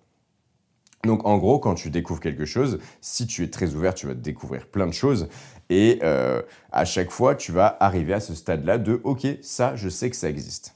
Donc 1.05 1.25
en 1.27 1.39
gros, 1.39 1.59
quand 1.59 1.75
tu 1.75 1.91
découvres 1.91 2.21
quelque 2.21 2.45
chose, 2.45 2.79
si 3.01 3.27
tu 3.27 3.45
es 3.45 3.49
très 3.49 3.75
ouvert, 3.75 3.95
tu 3.95 4.07
vas 4.07 4.15
découvrir 4.15 4.67
plein 4.67 4.87
de 4.87 4.93
choses. 4.93 5.29
Et 5.71 5.99
euh, 6.03 6.43
à 6.73 6.85
chaque 6.85 7.11
fois, 7.11 7.35
tu 7.35 7.53
vas 7.53 7.77
arriver 7.81 8.15
à 8.15 8.21
ce 8.21 8.35
stade-là 8.35 8.79
de 8.79 9.01
OK, 9.05 9.27
ça, 9.43 9.77
je 9.77 9.89
sais 9.89 10.11
que 10.11 10.17
ça 10.17 10.29
existe. 10.29 10.75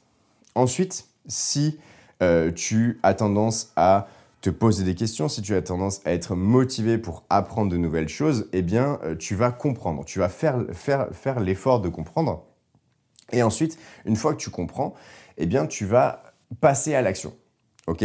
Ensuite, 0.54 1.06
si 1.26 1.78
tu 2.54 3.00
as 3.02 3.14
tendance 3.14 3.72
à 3.76 4.06
te 4.40 4.50
poser 4.50 4.84
des 4.84 4.94
questions, 4.94 5.28
si 5.28 5.42
tu 5.42 5.54
as 5.54 5.62
tendance 5.62 6.00
à 6.04 6.12
être 6.12 6.34
motivé 6.34 6.98
pour 6.98 7.24
apprendre 7.28 7.70
de 7.70 7.76
nouvelles 7.76 8.08
choses, 8.08 8.48
eh 8.52 8.62
bien, 8.62 8.98
euh, 9.04 9.14
tu 9.14 9.34
vas 9.34 9.50
comprendre. 9.50 10.04
Tu 10.04 10.18
vas 10.18 10.28
faire, 10.28 10.64
faire, 10.72 11.08
faire 11.12 11.40
l'effort 11.40 11.80
de 11.80 11.88
comprendre. 11.88 12.44
Et 13.32 13.42
ensuite, 13.42 13.78
une 14.06 14.16
fois 14.16 14.32
que 14.32 14.40
tu 14.40 14.50
comprends, 14.50 14.94
eh 15.36 15.46
bien, 15.46 15.66
tu 15.66 15.84
vas 15.84 16.22
passer 16.60 16.94
à 16.94 17.02
l'action. 17.02 17.34
OK? 17.86 18.04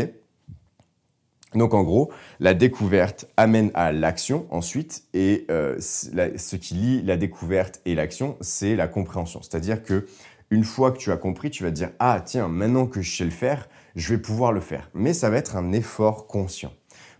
Donc 1.53 1.73
en 1.73 1.83
gros, 1.83 2.11
la 2.39 2.53
découverte 2.53 3.27
amène 3.37 3.71
à 3.73 3.93
l'action 3.93 4.45
ensuite, 4.51 5.05
et 5.13 5.45
euh, 5.49 5.77
ce 5.79 6.55
qui 6.57 6.73
lie 6.73 7.01
la 7.01 7.15
découverte 7.15 7.81
et 7.85 7.95
l'action, 7.95 8.35
c'est 8.41 8.75
la 8.75 8.89
compréhension. 8.89 9.41
C'est-à-dire 9.41 9.81
que 9.81 10.05
une 10.49 10.65
fois 10.65 10.91
que 10.91 10.97
tu 10.97 11.11
as 11.11 11.17
compris, 11.17 11.49
tu 11.49 11.63
vas 11.63 11.69
te 11.69 11.75
dire 11.75 11.91
ah 11.99 12.21
tiens 12.23 12.49
maintenant 12.49 12.87
que 12.87 13.01
je 13.01 13.15
sais 13.15 13.23
le 13.23 13.31
faire, 13.31 13.69
je 13.95 14.13
vais 14.13 14.21
pouvoir 14.21 14.51
le 14.51 14.61
faire. 14.61 14.89
Mais 14.93 15.13
ça 15.13 15.29
va 15.29 15.37
être 15.37 15.55
un 15.55 15.71
effort 15.71 16.27
conscient. 16.27 16.71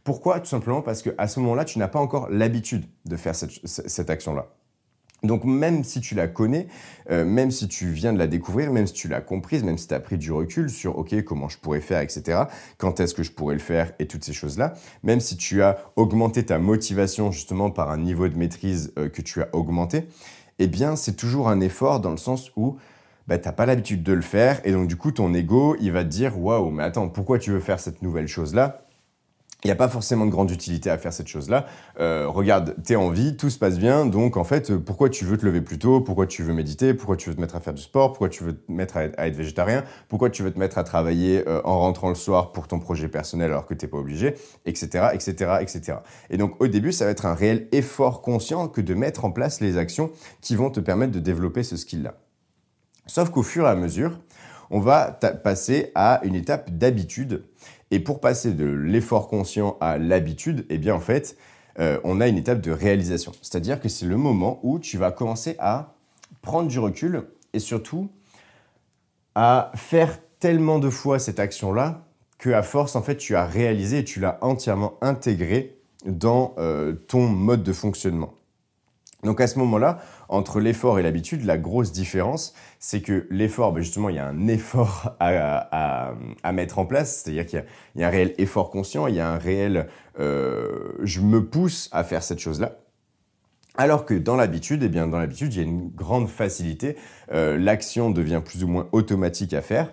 Pourquoi? 0.03 0.39
Tout 0.39 0.46
simplement 0.46 0.82
parce 0.82 1.01
qu'à 1.01 1.27
ce 1.27 1.39
moment-là, 1.39 1.65
tu 1.65 1.79
n'as 1.79 1.88
pas 1.88 2.00
encore 2.00 2.29
l'habitude 2.29 2.86
de 3.05 3.15
faire 3.15 3.36
cette 3.36 4.10
action-là. 4.10 4.48
Donc 5.24 5.44
même 5.44 5.84
si 5.84 6.01
tu 6.01 6.13
la 6.13 6.27
connais, 6.27 6.67
euh, 7.10 7.25
même 7.25 7.50
si 7.50 7.67
tu 7.67 7.88
viens 7.88 8.13
de 8.13 8.20
la 8.20 8.27
découvrir, 8.27 8.72
même 8.72 8.86
si 8.86 8.94
tu 8.94 9.08
l'as 9.08 9.22
comprise, 9.22 9.63
même 9.63 9.77
si 9.77 9.88
tu 9.88 9.94
as 9.94 10.00
pris 10.00 10.17
du 10.17 10.32
recul 10.32 10.70
sur 10.70 10.98
OK, 10.98 11.20
comment 11.24 11.50
je 11.50 11.58
pourrais 11.58 11.82
faire, 11.82 12.01
etc., 12.01 12.44
quand 12.77 13.00
est-ce 13.00 13.13
que 13.13 13.24
je 13.24 13.32
pourrais 13.32 13.55
le 13.55 13.62
faire 13.62 13.94
et 13.98 14.08
toutes 14.08 14.24
ces 14.24 14.34
choses-là, 14.34 14.74
même 15.03 15.20
si 15.20 15.38
tu 15.38 15.63
as 15.63 15.77
augmenté 15.96 16.46
ta 16.46 16.60
motivation 16.60 17.32
justement 17.32 17.72
par 17.72 17.89
un 17.89 17.98
niveau 17.98 18.27
de 18.27 18.38
maîtrise 18.38 18.94
euh, 18.98 19.10
que 19.10 19.22
tu 19.22 19.41
as 19.41 19.50
augmenté, 19.53 20.08
eh 20.60 20.67
bien 20.67 20.96
c'est 20.96 21.15
toujours 21.15 21.50
un 21.50 21.60
effort 21.62 22.00
dans 22.00 22.12
le 22.12 22.17
sens 22.17 22.51
où 22.55 22.77
bah, 23.27 23.38
tu 23.38 23.48
n'as 23.48 23.53
pas 23.53 23.65
l'habitude 23.65 24.03
de 24.03 24.13
le 24.13 24.22
faire 24.22 24.62
et 24.63 24.72
donc 24.72 24.88
du 24.88 24.96
coup 24.96 25.12
ton 25.12 25.34
ego 25.34 25.75
il 25.79 25.91
va 25.91 26.03
te 26.03 26.10
dire 26.10 26.39
waouh 26.39 26.70
mais 26.70 26.84
attends 26.84 27.10
pourquoi 27.10 27.39
tu 27.39 27.51
veux 27.51 27.60
faire 27.60 27.79
cette 27.79 28.01
nouvelle 28.01 28.27
chose 28.27 28.53
là 28.53 28.86
il 29.65 29.70
n'y 29.70 29.72
a 29.72 29.75
pas 29.75 29.89
forcément 29.89 30.27
de 30.27 30.29
grande 30.29 30.51
utilité 30.51 30.91
à 30.91 30.98
faire 31.00 31.12
cette 31.12 31.27
chose-là. 31.27 31.65
Euh, 32.00 32.27
regarde, 32.27 32.75
es 32.88 32.96
en 32.96 33.10
vie, 33.10 33.36
tout 33.36 33.50
se 33.50 33.58
passe 33.58 33.79
bien, 33.79 34.05
donc 34.05 34.38
en 34.38 34.44
fait, 34.44 34.75
pourquoi 34.75 35.10
tu 35.10 35.25
veux 35.25 35.38
te 35.38 35.46
lever 35.46 35.62
plus 35.62 35.79
tôt? 35.79 36.01
Pourquoi 36.01 36.27
tu 36.27 36.44
veux 36.44 36.53
méditer? 36.53 36.94
Pourquoi 36.94 37.17
tu 37.17 37.29
veux 37.29 37.36
te 37.36 37.41
mettre 37.41 37.55
à 37.55 37.60
faire 37.60 37.74
du 37.74 37.82
sport? 37.82 38.10
Pourquoi 38.10 38.29
tu 38.29 38.44
veux 38.44 38.53
te 38.53 38.72
mettre 38.72 38.96
à 38.98 39.05
être, 39.05 39.36
végétarien? 39.36 39.84
Pourquoi 40.08 40.29
tu 40.29 40.44
veux 40.44 40.51
te 40.51 40.60
mettre 40.60 40.77
à 40.77 40.84
travailler 40.84 41.44
euh, 41.48 41.62
en 41.63 41.79
rentrant 41.79 42.10
le 42.10 42.15
soir 42.15 42.51
pour 42.51 42.67
ton 42.67 42.77
projet 42.77 43.08
personnel 43.08 43.50
alors 43.50 43.65
que 43.65 43.74
tu 43.74 43.86
n'es 43.86 43.89
pas 43.89 43.98
obligé? 43.98 44.36
Etc, 44.67 44.88
etc, 45.13 45.34
etc. 45.62 45.98
Et 46.29 46.38
donc 46.38 46.62
au 46.62 46.67
début, 46.67 46.91
ça 46.91 47.05
va 47.05 47.10
être 47.10 47.25
un 47.25 47.34
réel 47.34 47.67
effort 47.72 48.22
conscient 48.22 48.67
que 48.67 48.82
de 48.82 48.94
mettre 48.94 49.25
en 49.25 49.32
place 49.32 49.62
les 49.62 49.77
actions 49.77 50.12
qui 50.41 50.55
vont 50.55 50.70
te 50.70 50.79
permettre 50.79 51.12
de 51.12 51.20
développer 51.20 51.63
ce 51.63 51.75
skill-là. 51.75 52.13
Sauf 53.08 53.30
qu'au 53.30 53.44
fur 53.44 53.66
et 53.66 53.70
à 53.70 53.76
mesure, 53.76 54.20
on 54.70 54.80
va 54.80 55.12
passer 55.12 55.92
à 55.96 56.22
une 56.24 56.36
étape 56.36 56.72
d'habitude 56.72 57.44
et 57.92 58.00
pour 58.00 58.20
passer 58.20 58.52
de 58.52 58.66
l'effort 58.66 59.28
conscient 59.28 59.78
à 59.80 59.98
l'habitude, 59.98 60.66
eh 60.70 60.78
bien 60.78 60.96
en 60.96 61.00
fait, 61.00 61.38
euh, 61.80 62.00
on 62.04 62.20
a 62.20 62.28
une 62.28 62.38
étape 62.38 62.62
de 62.62 62.72
réalisation. 62.72 63.32
C'est-à-dire 63.42 63.80
que 63.80 63.90
c'est 63.90 64.06
le 64.06 64.18
moment 64.18 64.60
où 64.64 64.80
tu 64.80 64.98
vas 64.98 65.12
commencer 65.12 65.56
à 65.60 65.94
prendre 66.42 66.68
du 66.68 66.80
recul 66.80 67.24
et 67.54 67.60
surtout 67.60 68.10
à 69.36 69.72
faire 69.76 70.20
tellement 70.40 70.80
de 70.80 70.90
fois 70.90 71.20
cette 71.20 71.40
action-là 71.40 72.06
que 72.38 72.50
à 72.50 72.64
force, 72.64 72.96
en 72.96 73.02
fait, 73.02 73.18
tu 73.18 73.36
as 73.36 73.46
réalisé 73.46 74.00
et 74.00 74.04
tu 74.04 74.20
l'as 74.20 74.38
entièrement 74.42 74.98
intégré 75.02 75.78
dans 76.06 76.54
euh, 76.58 76.94
ton 77.08 77.28
mode 77.28 77.64
de 77.64 77.74
fonctionnement. 77.74 78.34
Donc 79.24 79.42
à 79.42 79.48
ce 79.48 79.58
moment-là, 79.60 80.00
entre 80.30 80.60
l'effort 80.60 81.00
et 81.00 81.04
l'habitude, 81.04 81.46
la 81.46 81.58
grosse 81.58 81.92
différence, 81.92 82.54
c'est 82.80 83.02
que 83.02 83.28
l'effort, 83.30 83.74
ben 83.74 83.82
justement, 83.82 84.10
il 84.10 84.16
y 84.16 84.20
a 84.20 84.28
un 84.28 84.48
effort 84.48 85.16
à, 85.20 86.14
mettre 86.54 86.80
en 86.80 86.86
place, 86.86 87.24
c'est-à-dire 87.24 87.46
qu'il 87.46 87.66
y, 87.96 88.04
a 88.04 88.08
un 88.08 88.12
réel 88.12 88.34
effort 88.38 88.70
conscient, 88.70 89.08
il 89.08 89.16
y 89.16 89.20
a 89.20 89.30
un 89.30 89.38
réel 89.38 89.88
euh, 90.20 90.94
je 91.04 91.22
me 91.22 91.44
pousse 91.44 91.90
à 91.92 92.04
faire 92.04 92.24
cette 92.24 92.40
chose-là. 92.40 92.78
Alors 93.78 94.06
que 94.06 94.14
dans 94.14 94.36
l'habitude, 94.36 94.84
eh 94.84 94.90
bien 94.90 95.08
dans 95.08 95.20
l'habitude, 95.20 95.54
il 95.54 95.58
y 95.58 95.60
a 95.60 95.68
une 95.68 95.90
grande 95.90 96.30
facilité, 96.30 96.96
euh, 97.34 97.58
l'action 97.58 98.10
devient 98.10 98.42
plus 98.44 98.64
ou 98.64 98.68
moins 98.68 98.88
automatique 98.94 99.54
à 99.54 99.62
faire. 99.62 99.92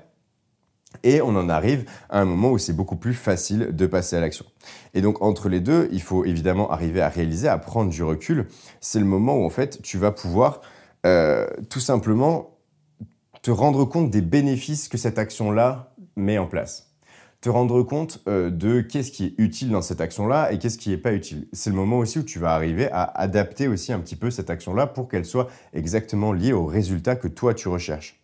Et 1.04 1.20
on 1.20 1.30
en 1.36 1.48
arrive 1.48 1.84
à 2.10 2.20
un 2.20 2.24
moment 2.24 2.50
où 2.50 2.58
c'est 2.58 2.72
beaucoup 2.72 2.96
plus 2.96 3.14
facile 3.14 3.70
de 3.72 3.86
passer 3.86 4.16
à 4.16 4.20
l'action. 4.20 4.46
Et 4.94 5.00
donc 5.00 5.22
entre 5.22 5.48
les 5.48 5.60
deux, 5.60 5.88
il 5.92 6.02
faut 6.02 6.24
évidemment 6.24 6.70
arriver 6.70 7.00
à 7.00 7.08
réaliser, 7.08 7.48
à 7.48 7.58
prendre 7.58 7.90
du 7.90 8.02
recul. 8.02 8.46
C'est 8.80 9.00
le 9.00 9.04
moment 9.04 9.36
où 9.36 9.44
en 9.44 9.50
fait 9.50 9.82
tu 9.82 9.98
vas 9.98 10.12
pouvoir 10.12 10.60
euh, 11.04 11.46
tout 11.68 11.80
simplement 11.80 12.58
te 13.42 13.50
rendre 13.50 13.84
compte 13.84 14.10
des 14.10 14.20
bénéfices 14.20 14.88
que 14.88 14.96
cette 14.96 15.18
action-là 15.18 15.94
met 16.16 16.38
en 16.38 16.46
place. 16.46 16.92
Te 17.40 17.48
rendre 17.48 17.82
compte 17.82 18.20
euh, 18.28 18.50
de 18.50 18.82
qu'est-ce 18.82 19.10
qui 19.10 19.24
est 19.24 19.34
utile 19.38 19.70
dans 19.70 19.82
cette 19.82 20.00
action-là 20.00 20.52
et 20.52 20.58
qu'est-ce 20.58 20.78
qui 20.78 20.90
n'est 20.90 20.96
pas 20.96 21.12
utile. 21.12 21.48
C'est 21.52 21.70
le 21.70 21.76
moment 21.76 21.98
aussi 21.98 22.20
où 22.20 22.22
tu 22.22 22.38
vas 22.38 22.54
arriver 22.54 22.88
à 22.92 23.02
adapter 23.02 23.66
aussi 23.66 23.92
un 23.92 23.98
petit 23.98 24.14
peu 24.14 24.30
cette 24.30 24.48
action-là 24.48 24.86
pour 24.86 25.08
qu'elle 25.08 25.24
soit 25.24 25.48
exactement 25.72 26.32
liée 26.32 26.52
au 26.52 26.66
résultat 26.66 27.16
que 27.16 27.26
toi 27.26 27.52
tu 27.52 27.66
recherches. 27.66 28.20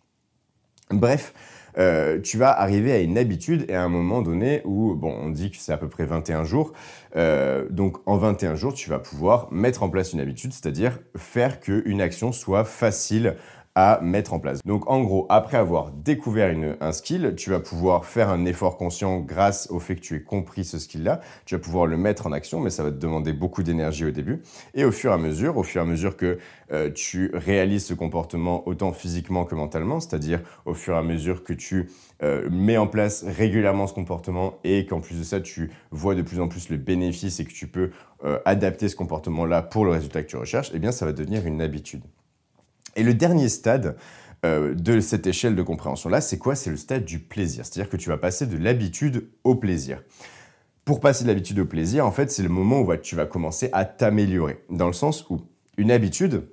Bref, 0.89 1.33
euh, 1.77 2.19
tu 2.19 2.37
vas 2.37 2.51
arriver 2.51 2.91
à 2.91 2.99
une 2.99 3.17
habitude 3.17 3.65
et 3.69 3.75
à 3.75 3.83
un 3.83 3.89
moment 3.89 4.21
donné 4.21 4.61
où, 4.65 4.95
bon, 4.95 5.15
on 5.21 5.29
dit 5.29 5.51
que 5.51 5.57
c'est 5.57 5.71
à 5.71 5.77
peu 5.77 5.89
près 5.89 6.05
21 6.05 6.43
jours. 6.43 6.73
Euh, 7.15 7.67
donc 7.69 7.97
en 8.05 8.17
21 8.17 8.55
jours, 8.55 8.73
tu 8.73 8.89
vas 8.89 8.99
pouvoir 8.99 9.51
mettre 9.51 9.83
en 9.83 9.89
place 9.89 10.13
une 10.13 10.19
habitude, 10.19 10.53
c'est-à-dire 10.53 10.99
faire 11.15 11.59
qu'une 11.59 12.01
action 12.01 12.31
soit 12.31 12.63
facile 12.63 13.35
à 13.75 13.99
mettre 14.01 14.33
en 14.33 14.39
place. 14.39 14.59
Donc 14.65 14.89
en 14.89 15.01
gros, 15.01 15.25
après 15.29 15.57
avoir 15.57 15.91
découvert 15.91 16.55
un 16.81 16.91
skill, 16.91 17.33
tu 17.37 17.49
vas 17.49 17.59
pouvoir 17.59 18.05
faire 18.05 18.29
un 18.29 18.45
effort 18.45 18.77
conscient 18.77 19.19
grâce 19.19 19.69
au 19.71 19.79
fait 19.79 19.95
que 19.95 20.01
tu 20.01 20.15
aies 20.15 20.23
compris 20.23 20.65
ce 20.65 20.79
skill-là. 20.79 21.21
Tu 21.45 21.55
vas 21.55 21.61
pouvoir 21.61 21.85
le 21.85 21.95
mettre 21.95 22.27
en 22.27 22.31
action, 22.31 22.59
mais 22.59 22.71
ça 22.71 22.83
va 22.83 22.91
te 22.91 22.97
demander 22.97 23.31
beaucoup 23.31 23.63
d'énergie 23.63 24.05
au 24.05 24.11
début. 24.11 24.41
Et 24.73 24.85
au 24.85 24.91
fur 24.91 25.11
et 25.11 25.13
à 25.13 25.17
mesure, 25.17 25.57
au 25.57 25.63
fur 25.63 25.81
et 25.81 25.85
à 25.85 25.87
mesure 25.87 26.17
que 26.17 26.39
euh, 26.71 26.91
tu 26.91 27.31
réalises 27.33 27.85
ce 27.85 27.93
comportement 27.93 28.67
autant 28.67 28.91
physiquement 28.91 29.45
que 29.45 29.55
mentalement, 29.55 29.99
c'est-à-dire 29.99 30.41
au 30.65 30.73
fur 30.73 30.95
et 30.95 30.97
à 30.97 31.03
mesure 31.03 31.43
que 31.43 31.53
tu 31.53 31.89
euh, 32.21 32.49
mets 32.51 32.77
en 32.77 32.87
place 32.87 33.23
régulièrement 33.23 33.87
ce 33.87 33.93
comportement 33.93 34.55
et 34.63 34.85
qu'en 34.85 34.99
plus 34.99 35.17
de 35.17 35.23
ça, 35.23 35.39
tu 35.39 35.71
vois 35.91 36.15
de 36.15 36.21
plus 36.21 36.39
en 36.39 36.47
plus 36.47 36.69
le 36.69 36.77
bénéfice 36.77 37.39
et 37.39 37.45
que 37.45 37.53
tu 37.53 37.67
peux 37.67 37.91
euh, 38.25 38.39
adapter 38.45 38.89
ce 38.89 38.95
comportement-là 38.95 39.61
pour 39.61 39.85
le 39.85 39.91
résultat 39.91 40.23
que 40.23 40.27
tu 40.27 40.37
recherches, 40.37 40.71
eh 40.73 40.79
bien 40.79 40.91
ça 40.91 41.05
va 41.05 41.13
devenir 41.13 41.45
une 41.45 41.61
habitude. 41.61 42.01
Et 42.99 43.03
le 43.03 43.13
dernier 43.13 43.47
stade 43.47 43.95
euh, 44.45 44.75
de 44.75 44.99
cette 44.99 45.25
échelle 45.25 45.55
de 45.55 45.63
compréhension-là, 45.63 46.19
c'est 46.19 46.37
quoi? 46.37 46.53
C'est 46.53 46.69
le 46.69 46.75
stade 46.75 47.05
du 47.05 47.19
plaisir. 47.19 47.65
C'est-à-dire 47.65 47.89
que 47.89 47.95
tu 47.95 48.09
vas 48.09 48.17
passer 48.17 48.45
de 48.45 48.57
l'habitude 48.57 49.29
au 49.45 49.55
plaisir. 49.55 50.03
Pour 50.83 50.99
passer 50.99 51.23
de 51.23 51.29
l'habitude 51.29 51.59
au 51.59 51.65
plaisir, 51.65 52.05
en 52.05 52.11
fait, 52.11 52.29
c'est 52.29 52.43
le 52.43 52.49
moment 52.49 52.81
où 52.81 52.93
tu 52.97 53.15
vas 53.15 53.25
commencer 53.25 53.69
à 53.71 53.85
t'améliorer. 53.85 54.65
Dans 54.69 54.87
le 54.87 54.93
sens 54.93 55.25
où 55.29 55.39
une 55.77 55.91
habitude, 55.91 56.49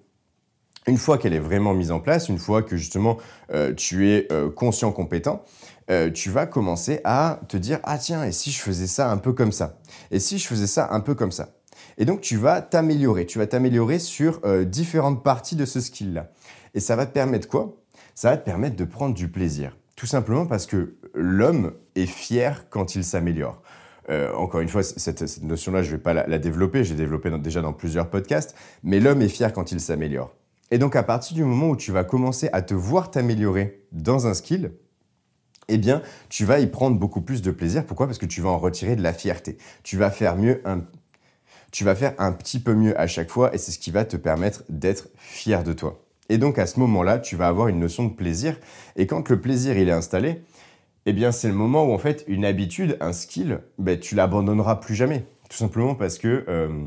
une 0.86 0.98
fois 0.98 1.18
qu'elle 1.18 1.34
est 1.34 1.40
vraiment 1.40 1.74
mise 1.74 1.90
en 1.90 1.98
place, 1.98 2.28
une 2.28 2.38
fois 2.38 2.62
que 2.62 2.76
justement 2.76 3.16
euh, 3.52 3.74
tu 3.74 4.08
es 4.08 4.28
euh, 4.30 4.48
conscient, 4.48 4.92
compétent, 4.92 5.42
tu 6.14 6.30
vas 6.30 6.46
commencer 6.46 7.00
à 7.04 7.40
te 7.48 7.56
dire 7.56 7.78
ah 7.84 7.96
tiens 7.96 8.24
et 8.24 8.32
si 8.32 8.50
je 8.50 8.60
faisais 8.60 8.88
ça 8.88 9.10
un 9.10 9.18
peu 9.18 9.32
comme 9.32 9.52
ça? 9.52 9.78
Et 10.10 10.18
si 10.18 10.38
je 10.38 10.46
faisais 10.46 10.66
ça 10.66 10.88
un 10.90 10.98
peu 10.98 11.14
comme 11.14 11.30
ça? 11.30 11.55
Et 11.98 12.04
donc, 12.04 12.20
tu 12.20 12.36
vas 12.36 12.60
t'améliorer. 12.60 13.26
Tu 13.26 13.38
vas 13.38 13.46
t'améliorer 13.46 13.98
sur 13.98 14.40
euh, 14.44 14.64
différentes 14.64 15.22
parties 15.22 15.56
de 15.56 15.64
ce 15.64 15.80
skill-là. 15.80 16.30
Et 16.74 16.80
ça 16.80 16.96
va 16.96 17.06
te 17.06 17.12
permettre 17.12 17.48
quoi? 17.48 17.76
Ça 18.14 18.30
va 18.30 18.36
te 18.36 18.44
permettre 18.44 18.76
de 18.76 18.84
prendre 18.84 19.14
du 19.14 19.28
plaisir. 19.28 19.76
Tout 19.96 20.06
simplement 20.06 20.46
parce 20.46 20.66
que 20.66 20.96
l'homme 21.14 21.72
est 21.94 22.06
fier 22.06 22.68
quand 22.68 22.94
il 22.94 23.04
s'améliore. 23.04 23.62
Euh, 24.08 24.32
encore 24.34 24.60
une 24.60 24.68
fois, 24.68 24.82
cette, 24.82 25.42
notion-là, 25.42 25.82
je 25.82 25.90
ne 25.90 25.96
vais 25.96 26.02
pas 26.02 26.12
la, 26.12 26.38
développer, 26.38 26.84
j'ai 26.84 26.94
développé 26.94 27.30
déjà 27.38 27.60
dans 27.60 27.72
plusieurs 27.72 28.08
podcasts, 28.08 28.54
mais 28.82 29.00
l'homme 29.00 29.22
est 29.22 29.28
fier 29.28 29.52
quand 29.52 29.72
il 29.72 29.80
s'améliore. 29.80 30.34
Et 30.70 30.78
donc 30.78 30.96
à 30.96 31.02
partir 31.02 31.34
du 31.34 31.44
moment 31.44 31.70
où 31.70 31.76
tu 31.76 31.92
vas 31.92 32.04
commencer 32.04 32.48
à 32.52 32.62
te 32.62 32.74
voir 32.74 33.10
t'améliorer 33.10 33.82
dans 33.92 34.26
un 34.26 34.34
skill, 34.34 34.72
eh 35.68 35.78
bien, 35.78 36.02
tu 36.28 36.44
vas 36.44 36.60
y 36.60 36.66
prendre 36.68 36.96
beaucoup 36.96 37.20
plus 37.20 37.42
de 37.42 37.50
plaisir. 37.50 37.84
Pourquoi? 37.84 38.06
Parce 38.06 38.18
que 38.18 38.26
tu 38.26 38.40
vas 38.40 38.50
en 38.50 38.58
retirer 38.58 38.94
de 38.94 39.02
la 39.02 39.12
fierté. 39.12 39.58
Tu 39.82 39.96
vas 39.96 40.10
faire 40.10 40.36
mieux 40.36 40.60
un, 40.64 40.84
tu 41.76 41.84
vas 41.84 41.94
faire 41.94 42.14
un 42.16 42.32
petit 42.32 42.58
peu 42.58 42.72
mieux 42.72 42.98
à 42.98 43.06
chaque 43.06 43.28
fois 43.28 43.54
et 43.54 43.58
c'est 43.58 43.70
ce 43.70 43.78
qui 43.78 43.90
va 43.90 44.06
te 44.06 44.16
permettre 44.16 44.64
d'être 44.70 45.08
fier 45.18 45.62
de 45.62 45.74
toi. 45.74 46.00
Et 46.30 46.38
donc 46.38 46.58
à 46.58 46.64
ce 46.64 46.80
moment-là, 46.80 47.18
tu 47.18 47.36
vas 47.36 47.48
avoir 47.48 47.68
une 47.68 47.78
notion 47.78 48.04
de 48.04 48.14
plaisir 48.14 48.56
et 48.96 49.06
quand 49.06 49.28
le 49.28 49.38
plaisir 49.42 49.76
il 49.76 49.90
est 49.90 49.92
installé, 49.92 50.40
eh 51.04 51.12
bien 51.12 51.32
c'est 51.32 51.48
le 51.48 51.54
moment 51.54 51.84
où 51.84 51.92
en 51.92 51.98
fait 51.98 52.24
une 52.28 52.46
habitude, 52.46 52.96
un 53.00 53.12
skill, 53.12 53.60
ben, 53.76 54.00
tu 54.00 54.14
l'abandonneras 54.14 54.76
plus 54.76 54.94
jamais. 54.94 55.26
Tout 55.50 55.58
simplement 55.58 55.94
parce 55.94 56.16
que 56.16 56.46
euh, 56.48 56.86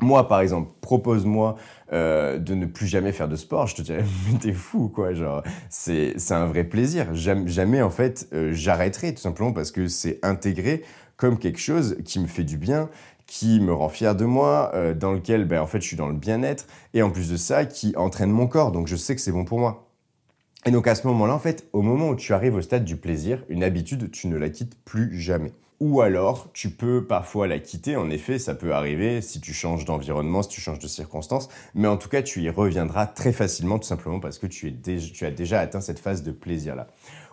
moi, 0.00 0.28
par 0.28 0.40
exemple, 0.40 0.70
propose-moi 0.80 1.56
euh, 1.92 2.38
de 2.38 2.54
ne 2.54 2.64
plus 2.64 2.86
jamais 2.86 3.12
faire 3.12 3.28
de 3.28 3.36
sport, 3.36 3.66
je 3.66 3.74
te 3.74 3.82
dirais, 3.82 4.04
mais 4.32 4.38
t'es 4.38 4.54
fou, 4.54 4.88
quoi. 4.88 5.12
Genre, 5.12 5.42
c'est, 5.68 6.14
un 6.30 6.46
vrai 6.46 6.64
plaisir. 6.64 7.14
Jamais, 7.14 7.48
jamais 7.48 7.82
en 7.82 7.90
fait, 7.90 8.28
euh, 8.32 8.54
j'arrêterai, 8.54 9.12
tout 9.12 9.20
simplement 9.20 9.52
parce 9.52 9.70
que 9.70 9.88
c'est 9.88 10.18
intégré 10.22 10.84
comme 11.18 11.38
quelque 11.38 11.60
chose 11.60 11.98
qui 12.06 12.18
me 12.18 12.26
fait 12.26 12.44
du 12.44 12.56
bien, 12.56 12.88
qui 13.30 13.60
me 13.60 13.72
rend 13.72 13.88
fier 13.88 14.16
de 14.16 14.24
moi, 14.24 14.72
euh, 14.74 14.92
dans 14.92 15.12
lequel 15.12 15.44
ben, 15.44 15.64
je 15.72 15.78
suis 15.78 15.96
dans 15.96 16.08
le 16.08 16.14
bien-être, 16.14 16.66
et 16.94 17.02
en 17.02 17.10
plus 17.10 17.30
de 17.30 17.36
ça, 17.36 17.64
qui 17.64 17.94
entraîne 17.96 18.32
mon 18.32 18.48
corps, 18.48 18.72
donc 18.72 18.88
je 18.88 18.96
sais 18.96 19.14
que 19.14 19.20
c'est 19.20 19.30
bon 19.30 19.44
pour 19.44 19.60
moi. 19.60 19.86
Et 20.66 20.72
donc 20.72 20.88
à 20.88 20.96
ce 20.96 21.06
moment-là, 21.06 21.32
en 21.32 21.38
fait, 21.38 21.68
au 21.72 21.80
moment 21.80 22.08
où 22.08 22.16
tu 22.16 22.34
arrives 22.34 22.56
au 22.56 22.60
stade 22.60 22.84
du 22.84 22.96
plaisir, 22.96 23.44
une 23.48 23.62
habitude, 23.62 24.10
tu 24.10 24.26
ne 24.26 24.36
la 24.36 24.50
quittes 24.50 24.74
plus 24.84 25.16
jamais. 25.16 25.52
ou 25.78 26.02
alors 26.02 26.50
tu 26.52 26.68
peux 26.70 27.06
parfois 27.06 27.46
la 27.46 27.58
quitter. 27.58 27.96
En 27.96 28.10
effet, 28.10 28.38
ça 28.38 28.54
peut 28.54 28.74
arriver 28.74 29.22
si 29.22 29.40
tu 29.40 29.54
changes 29.54 29.86
d'environnement, 29.86 30.42
si 30.42 30.50
tu 30.50 30.60
changes 30.60 30.78
de 30.78 30.88
circonstances, 30.88 31.48
mais 31.74 31.88
en 31.88 31.96
tout 31.96 32.08
cas, 32.10 32.22
tu 32.22 32.42
y 32.42 32.50
reviendras 32.50 33.06
très 33.06 33.32
facilement, 33.32 33.78
tout 33.78 33.86
simplement 33.86 34.20
parce 34.20 34.38
que 34.38 34.46
tu 34.46 34.76
as 35.22 35.30
déjà 35.30 35.60
atteint 35.60 35.80
cette 35.80 35.98
phase 35.98 36.22
de 36.22 36.32
plaisir-là. 36.32 36.88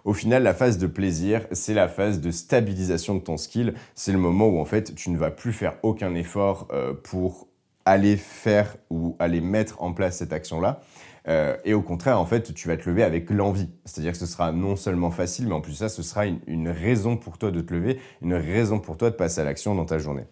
Au 0.07 0.13
final, 0.13 0.43
la 0.43 0.53
phase 0.53 0.77
de 0.77 0.87
plaisir, 0.87 1.45
c'est 1.51 1.73
la 1.73 1.89
phase 1.89 2.21
de 2.21 2.31
stabilisation 2.31 3.15
de 3.15 3.19
ton 3.19 3.35
skill. 3.35 3.73
C'est 3.93 4.13
le 4.13 4.17
moment 4.17 4.47
où 4.47 4.57
en 4.57 4.63
fait, 4.63 4.95
tu 4.95 5.09
ne 5.09 5.17
vas 5.17 5.31
plus 5.31 5.51
faire 5.51 5.73
aucun 5.83 6.15
effort 6.15 6.69
euh, 6.71 6.93
pour 6.93 7.49
aller 7.83 8.15
faire 8.15 8.77
ou 8.89 9.17
aller 9.19 9.41
mettre 9.41 9.83
en 9.83 9.91
place 9.91 10.19
cette 10.19 10.31
action-là. 10.31 10.79
Euh, 11.27 11.57
et 11.65 11.73
au 11.73 11.81
contraire, 11.81 12.21
en 12.21 12.25
fait, 12.25 12.53
tu 12.53 12.69
vas 12.69 12.77
te 12.77 12.89
lever 12.89 13.03
avec 13.03 13.29
l'envie. 13.29 13.69
C'est-à-dire 13.83 14.13
que 14.13 14.17
ce 14.17 14.27
sera 14.27 14.53
non 14.53 14.77
seulement 14.77 15.11
facile, 15.11 15.47
mais 15.47 15.55
en 15.55 15.59
plus 15.59 15.73
ça, 15.73 15.89
ce 15.89 16.01
sera 16.01 16.25
une, 16.25 16.69
raison 16.69 17.17
pour 17.17 17.37
toi 17.37 17.51
de 17.51 17.59
te 17.59 17.73
lever, 17.73 17.99
une 18.21 18.33
raison 18.33 18.79
pour 18.79 18.95
toi 18.95 19.09
de 19.09 19.15
passer 19.15 19.41
à 19.41 19.43
l'action 19.43 19.75
dans 19.75 19.83
ta 19.83 19.97
journée. 19.97 20.23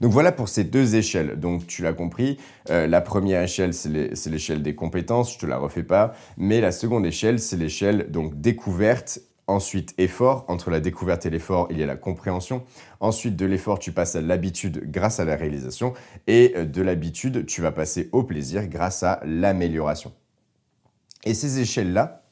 Donc 0.00 0.12
voilà 0.12 0.32
pour 0.32 0.48
ces 0.48 0.64
deux 0.64 0.96
échelles. 0.96 1.38
Donc 1.38 1.66
tu 1.66 1.82
l'as 1.82 1.92
compris, 1.92 2.38
euh, 2.70 2.86
la 2.86 3.00
première 3.00 3.42
échelle 3.42 3.74
c'est 3.74 3.90
l'échelle 4.30 4.62
des 4.62 4.74
compétences, 4.74 5.34
je 5.34 5.38
te 5.38 5.46
la 5.46 5.58
refais 5.58 5.82
pas, 5.82 6.14
mais 6.36 6.60
la 6.60 6.72
seconde 6.72 7.04
échelle 7.04 7.38
c'est 7.40 7.56
l'échelle 7.56 8.10
donc 8.10 8.40
découverte 8.40 9.20
Ensuite, 9.48 9.94
effort. 9.96 10.44
Entre 10.48 10.70
la 10.70 10.78
découverte 10.78 11.24
et 11.24 11.30
l'effort, 11.30 11.68
il 11.70 11.78
y 11.78 11.82
a 11.82 11.86
la 11.86 11.96
compréhension. 11.96 12.64
Ensuite, 13.00 13.34
de 13.34 13.46
l'effort, 13.46 13.78
tu 13.78 13.92
passes 13.92 14.14
à 14.14 14.20
l'habitude 14.20 14.90
grâce 14.90 15.20
à 15.20 15.24
la 15.24 15.36
réalisation. 15.36 15.94
Et 16.26 16.52
euh, 16.54 16.66
de 16.66 16.82
l'habitude, 16.82 17.46
tu 17.46 17.62
vas 17.62 17.72
passer 17.72 18.10
au 18.12 18.24
plaisir 18.24 18.68
grâce 18.68 19.02
à 19.02 19.20
l'amélioration. 19.24 20.12
Et 21.24 21.32
ces 21.32 21.60
échelles-là, 21.60 22.24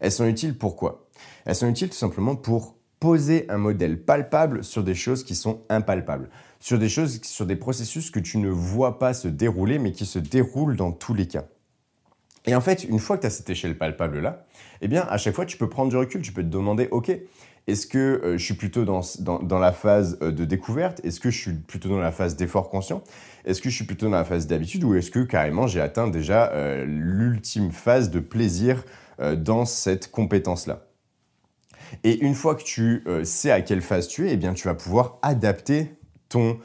elles 0.00 0.12
sont 0.12 0.26
utiles 0.26 0.58
pourquoi 0.58 1.08
Elles 1.46 1.54
sont 1.54 1.70
utiles 1.70 1.88
tout 1.88 1.96
simplement 1.96 2.36
pour 2.36 2.76
poser 3.00 3.46
un 3.48 3.58
modèle 3.58 4.02
palpable 4.02 4.62
sur 4.62 4.84
des 4.84 4.94
choses 4.94 5.24
qui 5.24 5.34
sont 5.34 5.62
impalpables, 5.70 6.28
sur 6.60 6.78
des 6.78 6.88
choses, 6.88 7.20
sur 7.22 7.46
des 7.46 7.56
processus 7.56 8.10
que 8.10 8.20
tu 8.20 8.38
ne 8.38 8.48
vois 8.48 8.98
pas 8.98 9.14
se 9.14 9.28
dérouler, 9.28 9.78
mais 9.78 9.92
qui 9.92 10.06
se 10.06 10.18
déroulent 10.18 10.76
dans 10.76 10.92
tous 10.92 11.14
les 11.14 11.26
cas. 11.26 11.44
Et 12.46 12.54
en 12.54 12.60
fait, 12.60 12.84
une 12.84 12.98
fois 12.98 13.16
que 13.16 13.22
tu 13.22 13.26
as 13.26 13.30
cette 13.30 13.50
échelle 13.50 13.76
palpable-là, 13.76 14.46
eh 14.80 14.88
bien, 14.88 15.06
à 15.10 15.18
chaque 15.18 15.34
fois, 15.34 15.44
tu 15.44 15.56
peux 15.56 15.68
prendre 15.68 15.90
du 15.90 15.96
recul, 15.96 16.22
tu 16.22 16.32
peux 16.32 16.42
te 16.42 16.48
demander, 16.48 16.88
OK, 16.90 17.10
est-ce 17.68 17.86
que 17.86 17.98
euh, 17.98 18.38
je 18.38 18.44
suis 18.44 18.54
plutôt 18.54 18.86
dans, 18.86 19.02
dans, 19.20 19.58
la 19.58 19.72
phase 19.72 20.18
euh, 20.22 20.32
de 20.32 20.46
découverte? 20.46 21.04
Est-ce 21.04 21.20
que 21.20 21.30
je 21.30 21.38
suis 21.38 21.52
plutôt 21.52 21.90
dans 21.90 21.98
la 21.98 22.12
phase 22.12 22.34
d'effort 22.34 22.70
conscient? 22.70 23.04
Est-ce 23.44 23.60
que 23.60 23.68
je 23.68 23.74
suis 23.74 23.84
plutôt 23.84 24.06
dans 24.06 24.16
la 24.16 24.24
phase 24.24 24.46
d'habitude? 24.46 24.84
Ou 24.84 24.94
est-ce 24.94 25.10
que 25.10 25.20
carrément 25.20 25.66
j'ai 25.66 25.82
atteint 25.82 26.08
déjà 26.08 26.50
euh, 26.52 26.86
l'ultime 26.86 27.70
phase 27.70 28.10
de 28.10 28.20
plaisir 28.20 28.84
dans 29.36 29.64
cette 29.64 30.12
compétence-là 30.12 30.86
Et 32.04 32.20
une 32.20 32.36
fois 32.36 32.54
que 32.54 32.62
tu 32.62 33.02
sais 33.24 33.50
à 33.50 33.62
quelle 33.62 33.82
phase 33.82 34.06
tu 34.06 34.28
es, 34.28 34.34
eh 34.34 34.36
bien, 34.36 34.54
tu 34.54 34.68
vas 34.68 34.74
pouvoir 34.74 35.18
adapter 35.22 35.97
ton 36.28 36.58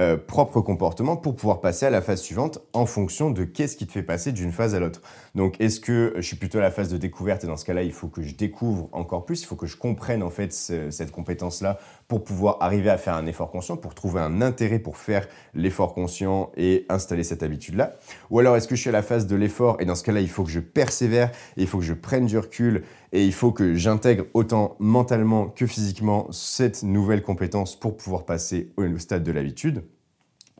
euh, 0.00 0.16
propre 0.16 0.60
comportement 0.62 1.16
pour 1.16 1.36
pouvoir 1.36 1.60
passer 1.60 1.84
à 1.84 1.90
la 1.90 2.00
phase 2.00 2.22
suivante 2.22 2.60
en 2.72 2.86
fonction 2.86 3.30
de 3.30 3.44
qu'est-ce 3.44 3.76
qui 3.76 3.86
te 3.86 3.92
fait 3.92 4.02
passer 4.02 4.32
d'une 4.32 4.52
phase 4.52 4.74
à 4.74 4.80
l'autre. 4.80 5.02
Donc, 5.34 5.60
est-ce 5.60 5.80
que 5.80 6.14
je 6.16 6.22
suis 6.22 6.36
plutôt 6.36 6.58
à 6.58 6.62
la 6.62 6.70
phase 6.70 6.90
de 6.90 6.96
découverte? 6.96 7.44
Et 7.44 7.46
dans 7.46 7.56
ce 7.56 7.64
cas-là, 7.64 7.82
il 7.82 7.92
faut 7.92 8.08
que 8.08 8.22
je 8.22 8.34
découvre 8.34 8.88
encore 8.92 9.24
plus, 9.24 9.42
il 9.42 9.46
faut 9.46 9.56
que 9.56 9.66
je 9.66 9.76
comprenne 9.76 10.22
en 10.22 10.30
fait 10.30 10.52
cette 10.52 11.12
compétence-là 11.12 11.78
pour 12.08 12.24
pouvoir 12.24 12.58
arriver 12.60 12.90
à 12.90 12.98
faire 12.98 13.14
un 13.14 13.26
effort 13.26 13.50
conscient, 13.50 13.76
pour 13.76 13.94
trouver 13.94 14.20
un 14.20 14.42
intérêt 14.42 14.78
pour 14.78 14.96
faire 14.96 15.26
l'effort 15.54 15.94
conscient 15.94 16.50
et 16.56 16.86
installer 16.88 17.22
cette 17.22 17.42
habitude-là. 17.42 17.94
Ou 18.30 18.40
alors, 18.40 18.56
est-ce 18.56 18.66
que 18.66 18.74
je 18.74 18.80
suis 18.80 18.90
à 18.90 18.92
la 18.92 19.02
phase 19.02 19.26
de 19.26 19.36
l'effort 19.36 19.76
et 19.80 19.84
dans 19.84 19.94
ce 19.94 20.02
cas-là, 20.02 20.20
il 20.20 20.28
faut 20.28 20.44
que 20.44 20.50
je 20.50 20.60
persévère 20.60 21.30
et 21.56 21.62
il 21.62 21.66
faut 21.66 21.78
que 21.78 21.84
je 21.84 21.94
prenne 21.94 22.26
du 22.26 22.38
recul 22.38 22.82
et 23.12 23.24
il 23.24 23.32
faut 23.32 23.52
que 23.52 23.74
j'intègre 23.74 24.24
autant 24.34 24.76
mentalement 24.78 25.48
que 25.48 25.66
physiquement 25.66 26.30
cette 26.32 26.82
nouvelle 26.82 27.22
compétence 27.22 27.78
pour 27.78 27.96
pouvoir 27.96 28.24
passer 28.24 28.72
au 28.76 28.98
stade 28.98 29.22
de 29.22 29.32
l'habitude? 29.32 29.84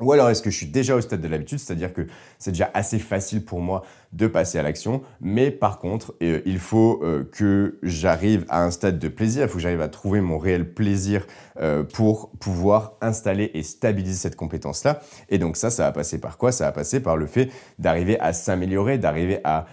Ou 0.00 0.12
alors 0.12 0.30
est-ce 0.30 0.42
que 0.42 0.50
je 0.50 0.56
suis 0.56 0.66
déjà 0.66 0.96
au 0.96 1.00
stade 1.00 1.20
de 1.20 1.28
l'habitude, 1.28 1.58
c'est-à-dire 1.58 1.92
que 1.92 2.06
c'est 2.38 2.52
déjà 2.52 2.70
assez 2.72 2.98
facile 2.98 3.44
pour 3.44 3.60
moi 3.60 3.82
de 4.12 4.26
passer 4.26 4.58
à 4.58 4.62
l'action, 4.62 5.02
mais 5.20 5.50
par 5.50 5.78
contre, 5.78 6.14
euh, 6.22 6.40
il 6.46 6.58
faut 6.58 7.00
euh, 7.02 7.28
que 7.30 7.78
j'arrive 7.82 8.44
à 8.48 8.64
un 8.64 8.70
stade 8.70 8.98
de 8.98 9.08
plaisir, 9.08 9.42
il 9.42 9.48
faut 9.48 9.56
que 9.56 9.60
j'arrive 9.60 9.82
à 9.82 9.88
trouver 9.88 10.20
mon 10.20 10.38
réel 10.38 10.72
plaisir 10.72 11.26
euh, 11.60 11.84
pour 11.84 12.30
pouvoir 12.40 12.94
installer 13.02 13.50
et 13.54 13.62
stabiliser 13.62 14.16
cette 14.16 14.36
compétence-là. 14.36 15.00
Et 15.28 15.38
donc 15.38 15.56
ça, 15.56 15.70
ça 15.70 15.84
va 15.84 15.92
passer 15.92 16.18
par 16.18 16.38
quoi? 16.38 16.50
Ça 16.50 16.64
va 16.64 16.72
passer 16.72 17.00
par 17.00 17.16
le 17.16 17.26
fait 17.26 17.50
d'arriver 17.78 18.18
à 18.20 18.32
s'améliorer, 18.32 18.98
d'arriver 18.98 19.40
à 19.44 19.66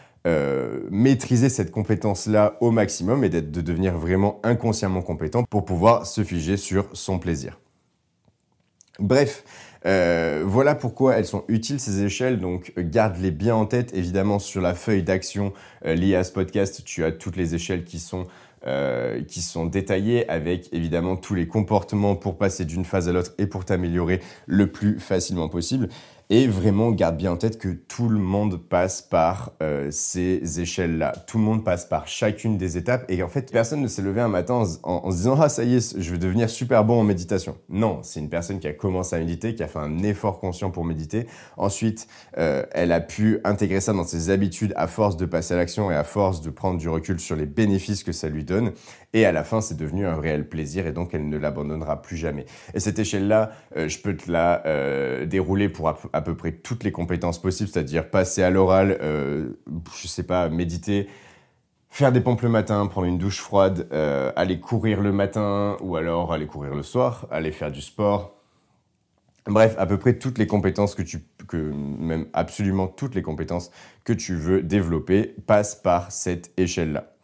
maîtriser 0.92 1.48
cette 1.48 1.72
compétence-là 1.72 2.58
au 2.60 2.70
maximum 2.70 3.24
et 3.24 3.30
de 3.30 3.62
devenir 3.62 3.98
vraiment 3.98 4.42
inconsciemment 4.44 5.02
compétent 5.02 5.46
pour 5.46 5.64
pouvoir 5.64 6.06
se 6.06 6.22
figer 6.22 6.58
sur 6.58 6.90
son 6.92 7.18
plaisir. 7.18 7.58
Bref, 9.00 9.44
euh, 9.88 10.44
voilà 10.46 10.76
pourquoi 10.76 11.16
elles 11.16 11.26
sont 11.26 11.46
utiles 11.48 11.80
ces 11.80 12.04
échelles, 12.04 12.40
donc 12.40 12.74
garde-les 12.78 13.32
bien 13.32 13.56
en 13.56 13.66
tête. 13.66 13.94
Évidemment, 13.94 14.38
sur 14.40 14.62
la 14.62 14.74
feuille 14.74 15.04
d'action 15.04 15.54
liée 15.84 16.16
à 16.16 16.24
ce 16.24 16.32
podcast, 16.32 16.84
tu 16.86 17.04
as 17.04 17.12
toutes 17.12 17.38
les 17.38 17.56
échelles 17.56 17.86
qui 17.86 18.00
sont, 18.00 18.28
euh, 18.66 19.22
qui 19.24 19.42
sont 19.44 19.66
détaillées 19.66 20.28
avec 20.30 20.74
évidemment 20.74 21.16
tous 21.16 21.36
les 21.36 21.48
comportements 21.48 22.16
pour 22.16 22.38
passer 22.38 22.66
d'une 22.66 22.84
phase 22.84 23.08
à 23.08 23.14
l'autre 23.14 23.32
et 23.38 23.46
pour 23.46 23.64
t'améliorer 23.64 24.20
le 24.48 24.72
plus 24.72 25.00
facilement 25.00 25.48
possible. 25.48 25.90
Et 26.30 26.46
vraiment, 26.48 26.92
garde 26.92 27.16
bien 27.16 27.32
en 27.32 27.38
tête 27.38 27.58
que 27.58 27.70
tout 27.70 28.10
le 28.10 28.20
monde 28.20 28.58
passe 28.58 29.02
par 29.02 29.54
euh, 29.64 29.88
ces 29.92 30.60
échelles-là. 30.60 31.14
Tout 31.26 31.38
le 31.38 31.44
monde 31.46 31.64
passe 31.64 31.86
par 31.86 32.10
chacune 32.10 32.58
des 32.58 32.76
étapes. 32.78 33.06
Et 33.08 33.24
en 33.24 33.30
fait, 33.30 33.50
personne 33.50 33.80
ne 33.80 33.88
s'est 33.88 34.02
levé 34.02 34.20
un 34.20 34.28
matin 34.28 34.64
en, 34.84 35.12
se 35.12 35.16
disant 35.16 35.40
Ah, 35.40 35.48
ça 35.48 35.64
y 35.64 35.76
est, 35.76 35.98
je 35.98 36.12
vais 36.12 36.18
devenir 36.18 36.50
super 36.50 36.84
bon 36.84 37.00
en 37.00 37.04
méditation. 37.06 37.56
Non, 37.70 38.00
c'est 38.04 38.20
une 38.20 38.30
personne 38.30 38.60
qui 38.60 38.68
a 38.68 38.74
commencé 38.74 39.16
à 39.16 39.20
méditer, 39.20 39.56
qui 39.56 39.64
a 39.64 39.68
fait 39.68 39.80
un 39.80 40.00
effort 40.00 40.42
conscient 40.42 40.70
pour 40.70 40.84
méditer. 40.84 41.28
Ensuite, 41.56 42.10
euh, 42.38 42.64
elle 42.72 42.92
a 42.92 43.00
pu 43.00 43.40
intégrer 43.46 43.80
ça 43.80 43.94
dans 43.94 44.04
ses 44.04 44.30
habitudes 44.30 44.74
à 44.76 44.88
force 44.88 45.16
de 45.16 45.26
passer 45.26 45.54
à 45.54 45.58
l'action 45.58 45.92
et 45.92 45.96
à 45.96 46.04
force 46.04 46.42
de 46.42 46.50
prendre 46.50 46.78
du 46.78 46.90
recul 46.90 47.22
sur 47.22 47.38
les 47.38 47.46
bénéfices 47.46 48.04
que 48.04 48.12
ça 48.12 48.28
lui 48.28 48.44
donne. 48.44 48.74
Et 49.18 49.26
à 49.26 49.32
la 49.32 49.44
fin, 49.44 49.62
c'est 49.62 49.76
devenu 49.76 50.06
un 50.06 50.20
réel 50.20 50.48
plaisir 50.48 50.86
et 50.86 50.92
donc 50.92 51.16
elle 51.16 51.28
ne 51.28 51.40
l'abandonnera 51.40 52.04
plus 52.04 52.18
jamais. 52.18 52.46
Et 52.76 52.80
cette 52.80 53.00
échelle-là, 53.00 53.50
euh, 53.76 53.90
je 53.90 53.98
peux 53.98 54.16
te 54.16 54.32
la 54.32 54.62
dérouler 55.26 55.70
pour 55.70 55.90
à 55.90 56.22
peu 56.22 56.36
près 56.36 56.52
toutes 56.52 56.84
les 56.84 56.92
compétences 56.92 57.42
possibles, 57.42 57.70
c'est-à-dire 57.70 58.12
passer 58.12 58.44
à 58.44 58.52
l'oral, 58.52 59.00
euh, 59.02 59.50
je 60.00 60.08
sais 60.08 60.22
pas, 60.22 60.50
méditer, 60.50 61.08
faire 61.90 62.12
des 62.12 62.22
pompes 62.22 62.44
le 62.44 62.50
matin, 62.50 62.86
prendre 62.86 63.08
une 63.08 63.18
douche 63.18 63.40
froide, 63.40 63.88
euh, 63.92 64.32
aller 64.36 64.60
courir 64.60 65.02
le 65.02 65.12
matin 65.12 65.78
ou 65.82 65.96
alors 65.96 66.32
aller 66.32 66.46
courir 66.46 66.76
le 66.76 66.84
soir, 66.84 67.28
aller 67.32 67.52
faire 67.52 67.72
du 67.72 67.82
sport. 67.82 68.36
Bref, 69.48 69.76
à 69.80 69.88
peu 69.88 69.98
près 69.98 70.20
toutes 70.20 70.38
les 70.38 70.46
compétences 70.46 70.94
que 70.94 71.02
tu, 71.02 71.26
que 71.48 71.58
même 71.58 72.28
absolument 72.34 72.88
toutes 72.88 73.16
les 73.16 73.22
compétences 73.24 73.72
que 74.04 74.14
tu 74.14 74.36
veux 74.36 74.62
développer 74.62 75.36
passent 75.48 75.76
par 75.76 76.12
cette 76.12 76.52
échelle-là. 76.58 77.17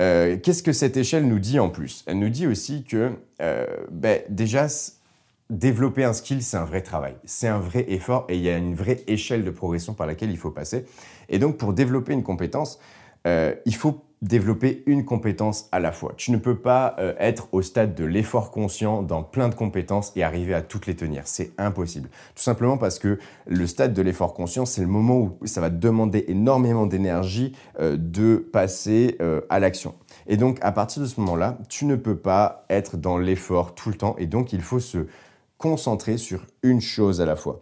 Euh, 0.00 0.38
qu'est-ce 0.42 0.62
que 0.62 0.72
cette 0.72 0.96
échelle 0.96 1.26
nous 1.26 1.38
dit 1.38 1.58
en 1.58 1.68
plus? 1.68 2.04
Elle 2.06 2.18
nous 2.18 2.30
dit 2.30 2.46
aussi 2.46 2.84
que 2.84 3.12
euh, 3.42 3.66
ben, 3.90 4.22
déjà 4.30 4.66
développer 5.50 6.04
un 6.04 6.12
skill, 6.12 6.42
c'est 6.42 6.56
un 6.56 6.64
vrai 6.64 6.80
travail, 6.80 7.16
c'est 7.24 7.48
un 7.48 7.58
vrai 7.58 7.84
effort 7.88 8.24
et 8.28 8.36
il 8.36 8.42
y 8.42 8.48
a 8.48 8.56
une 8.56 8.74
vraie 8.74 9.02
échelle 9.08 9.44
de 9.44 9.50
progression 9.50 9.94
par 9.94 10.06
laquelle 10.06 10.30
il 10.30 10.38
faut 10.38 10.52
passer. 10.52 10.86
Et 11.28 11.38
donc 11.38 11.58
pour 11.58 11.72
développer 11.72 12.12
une 12.12 12.22
compétence, 12.22 12.78
euh, 13.26 13.54
il 13.66 13.74
faut 13.74 14.04
développer 14.22 14.82
une 14.86 15.04
compétence 15.04 15.68
à 15.72 15.80
la 15.80 15.92
fois. 15.92 16.12
Tu 16.16 16.30
ne 16.30 16.36
peux 16.36 16.58
pas 16.58 16.94
euh, 16.98 17.14
être 17.18 17.48
au 17.52 17.62
stade 17.62 17.94
de 17.94 18.04
l'effort 18.04 18.50
conscient 18.50 19.02
dans 19.02 19.22
plein 19.22 19.48
de 19.48 19.54
compétences 19.54 20.12
et 20.16 20.22
arriver 20.22 20.52
à 20.54 20.62
toutes 20.62 20.86
les 20.86 20.94
tenir. 20.94 21.22
C'est 21.26 21.52
impossible. 21.58 22.10
Tout 22.34 22.42
simplement 22.42 22.76
parce 22.76 22.98
que 22.98 23.18
le 23.46 23.66
stade 23.66 23.94
de 23.94 24.02
l'effort 24.02 24.34
conscient, 24.34 24.66
c'est 24.66 24.82
le 24.82 24.88
moment 24.88 25.18
où 25.18 25.46
ça 25.46 25.60
va 25.60 25.70
demander 25.70 26.24
énormément 26.28 26.86
d'énergie 26.86 27.56
euh, 27.80 27.96
de 27.96 28.36
passer 28.36 29.18
à 29.48 29.58
l'action. 29.58 29.94
Et 30.26 30.36
donc 30.36 30.58
à 30.62 30.72
partir 30.72 31.02
de 31.02 31.06
ce 31.06 31.20
moment-là, 31.20 31.58
tu 31.68 31.84
ne 31.84 31.96
peux 31.96 32.16
pas 32.16 32.64
être 32.68 32.96
dans 32.96 33.18
l'effort 33.18 33.74
tout 33.74 33.88
le 33.88 33.96
temps 33.96 34.16
et 34.18 34.26
donc 34.26 34.52
il 34.52 34.60
faut 34.60 34.80
se 34.80 35.06
concentrer 35.58 36.16
sur 36.16 36.46
une 36.62 36.80
chose 36.80 37.20
à 37.20 37.26
la 37.26 37.36
fois. 37.36 37.60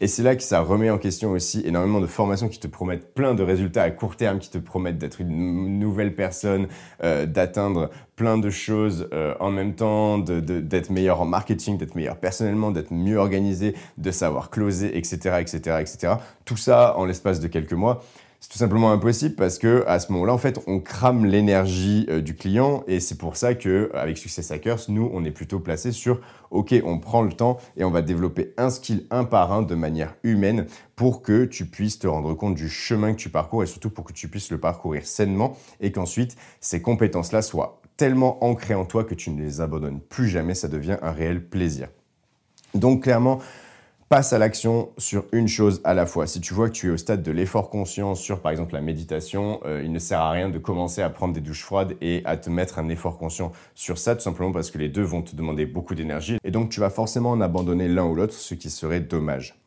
Et 0.00 0.06
c'est 0.06 0.22
là 0.22 0.36
que 0.36 0.42
ça 0.42 0.60
remet 0.60 0.90
en 0.90 0.98
question 0.98 1.32
aussi 1.32 1.62
énormément 1.64 2.00
de 2.00 2.06
formations 2.06 2.48
qui 2.48 2.58
te 2.58 2.66
promettent 2.66 3.14
plein 3.14 3.34
de 3.34 3.42
résultats 3.42 3.82
à 3.82 3.90
court 3.90 4.16
terme, 4.16 4.38
qui 4.38 4.50
te 4.50 4.58
promettent 4.58 4.98
d'être 4.98 5.20
une 5.20 5.78
nouvelle 5.78 6.14
personne, 6.14 6.68
euh, 7.02 7.26
d'atteindre 7.26 7.90
plein 8.16 8.38
de 8.38 8.50
choses 8.50 9.08
euh, 9.12 9.34
en 9.40 9.50
même 9.50 9.74
temps, 9.74 10.18
d'être 10.18 10.90
meilleur 10.90 11.20
en 11.20 11.24
marketing, 11.24 11.78
d'être 11.78 11.94
meilleur 11.94 12.16
personnellement, 12.16 12.70
d'être 12.70 12.92
mieux 12.92 13.16
organisé, 13.16 13.74
de 13.98 14.10
savoir 14.10 14.50
closer, 14.50 14.96
etc., 14.96 15.36
etc., 15.40 15.76
etc. 15.80 16.14
Tout 16.44 16.56
ça 16.56 16.96
en 16.96 17.04
l'espace 17.04 17.40
de 17.40 17.48
quelques 17.48 17.72
mois 17.72 18.02
c'est 18.40 18.48
tout 18.48 18.58
simplement 18.58 18.90
impossible 18.90 19.34
parce 19.34 19.58
que 19.58 19.84
à 19.86 20.00
ce 20.00 20.10
moment-là, 20.12 20.32
en 20.32 20.38
fait, 20.38 20.58
on 20.66 20.80
crame 20.80 21.26
l'énergie 21.26 22.06
euh, 22.08 22.22
du 22.22 22.34
client 22.34 22.82
et 22.86 22.98
c'est 22.98 23.18
pour 23.18 23.36
ça 23.36 23.54
que 23.54 23.90
avec 23.92 24.16
Success 24.16 24.50
Hackers, 24.50 24.80
nous, 24.88 25.10
on 25.12 25.26
est 25.26 25.30
plutôt 25.30 25.60
placé 25.60 25.92
sur 25.92 26.22
OK, 26.50 26.74
on 26.82 26.98
prend 26.98 27.20
le 27.20 27.32
temps 27.32 27.58
et 27.76 27.84
on 27.84 27.90
va 27.90 28.00
développer 28.00 28.54
un 28.56 28.70
skill 28.70 29.06
un 29.10 29.24
par 29.24 29.52
un 29.52 29.60
de 29.60 29.74
manière 29.74 30.14
humaine 30.22 30.66
pour 30.96 31.20
que 31.20 31.44
tu 31.44 31.66
puisses 31.66 31.98
te 31.98 32.06
rendre 32.06 32.32
compte 32.32 32.54
du 32.54 32.70
chemin 32.70 33.12
que 33.12 33.18
tu 33.18 33.28
parcours 33.28 33.62
et 33.62 33.66
surtout 33.66 33.90
pour 33.90 34.04
que 34.04 34.14
tu 34.14 34.28
puisses 34.28 34.50
le 34.50 34.58
parcourir 34.58 35.04
sainement 35.04 35.54
et 35.80 35.92
qu'ensuite 35.92 36.34
ces 36.60 36.80
compétences-là 36.80 37.42
soient 37.42 37.82
tellement 37.98 38.42
ancrés 38.42 38.74
en 38.74 38.86
toi 38.86 39.04
que 39.04 39.14
tu 39.14 39.30
ne 39.30 39.42
les 39.42 39.60
abandonnes 39.60 40.00
plus 40.00 40.28
jamais, 40.28 40.54
ça 40.54 40.68
devient 40.68 40.96
un 41.02 41.12
réel 41.12 41.44
plaisir. 41.44 41.88
Donc 42.74 43.02
clairement, 43.02 43.40
passe 44.10 44.32
à 44.32 44.38
l'action 44.38 44.90
sur 44.98 45.24
une 45.30 45.46
chose 45.46 45.80
à 45.84 45.94
la 45.94 46.04
fois. 46.04 46.26
Si 46.26 46.40
tu 46.40 46.52
vois 46.52 46.68
que 46.68 46.74
tu 46.74 46.88
es 46.88 46.90
au 46.90 46.96
stade 46.96 47.22
de 47.22 47.30
l'effort 47.30 47.70
conscient 47.70 48.16
sur, 48.16 48.40
par 48.40 48.50
exemple, 48.50 48.74
la 48.74 48.80
méditation, 48.80 49.60
euh, 49.64 49.82
il 49.84 49.92
ne 49.92 50.00
sert 50.00 50.18
à 50.18 50.32
rien 50.32 50.48
de 50.48 50.58
commencer 50.58 51.00
à 51.00 51.08
prendre 51.10 51.32
des 51.32 51.40
douches 51.40 51.62
froides 51.62 51.96
et 52.00 52.20
à 52.24 52.36
te 52.36 52.50
mettre 52.50 52.80
un 52.80 52.88
effort 52.88 53.18
conscient 53.18 53.52
sur 53.76 53.98
ça, 53.98 54.16
tout 54.16 54.22
simplement 54.22 54.50
parce 54.50 54.72
que 54.72 54.78
les 54.78 54.88
deux 54.88 55.04
vont 55.04 55.22
te 55.22 55.36
demander 55.36 55.64
beaucoup 55.64 55.94
d'énergie. 55.94 56.38
Et 56.42 56.50
donc, 56.50 56.70
tu 56.70 56.80
vas 56.80 56.90
forcément 56.90 57.30
en 57.30 57.40
abandonner 57.40 57.86
l'un 57.86 58.04
ou 58.04 58.16
l'autre, 58.16 58.34
ce 58.34 58.54
qui 58.54 58.68
serait 58.68 58.98
dommage. 58.98 59.59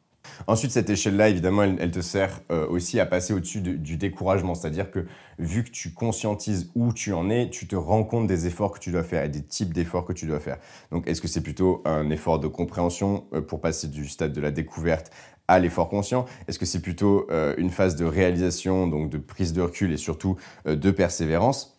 Ensuite, 0.47 0.71
cette 0.71 0.89
échelle-là, 0.89 1.29
évidemment, 1.29 1.63
elle, 1.63 1.91
te 1.91 2.01
sert 2.01 2.41
euh, 2.51 2.67
aussi 2.67 2.99
à 2.99 3.05
passer 3.05 3.33
au-dessus 3.33 3.61
du 3.61 3.97
découragement. 3.97 4.55
C'est-à-dire 4.55 4.91
que 4.91 5.05
vu 5.39 5.63
que 5.63 5.69
tu 5.69 5.93
conscientises 5.93 6.71
où 6.75 6.93
tu 6.93 7.13
en 7.13 7.29
es, 7.29 7.49
tu 7.49 7.67
te 7.67 7.75
rends 7.75 8.03
compte 8.03 8.27
des 8.27 8.47
efforts 8.47 8.71
que 8.71 8.79
tu 8.79 8.91
dois 8.91 9.03
faire 9.03 9.23
et 9.23 9.29
des 9.29 9.43
types 9.43 9.73
d'efforts 9.73 10.05
que 10.05 10.13
tu 10.13 10.25
dois 10.25 10.39
faire. 10.39 10.57
Donc, 10.91 11.07
est-ce 11.07 11.21
que 11.21 11.27
c'est 11.27 11.43
plutôt 11.43 11.81
un 11.85 12.09
effort 12.09 12.39
de 12.39 12.47
compréhension 12.47 13.25
euh, 13.33 13.41
pour 13.41 13.61
passer 13.61 13.87
du 13.87 14.07
stade 14.07 14.33
de 14.33 14.41
la 14.41 14.51
découverte 14.51 15.11
à 15.47 15.59
l'effort 15.59 15.89
conscient? 15.89 16.25
Est-ce 16.47 16.59
que 16.59 16.65
c'est 16.65 16.81
plutôt 16.81 17.27
euh, 17.31 17.53
une 17.57 17.69
phase 17.69 17.95
de 17.95 18.05
réalisation, 18.05 18.87
donc 18.87 19.09
de 19.09 19.17
prise 19.17 19.53
de 19.53 19.61
recul 19.61 19.91
et 19.91 19.97
surtout 19.97 20.37
de 20.65 20.91
persévérance? 20.91 21.72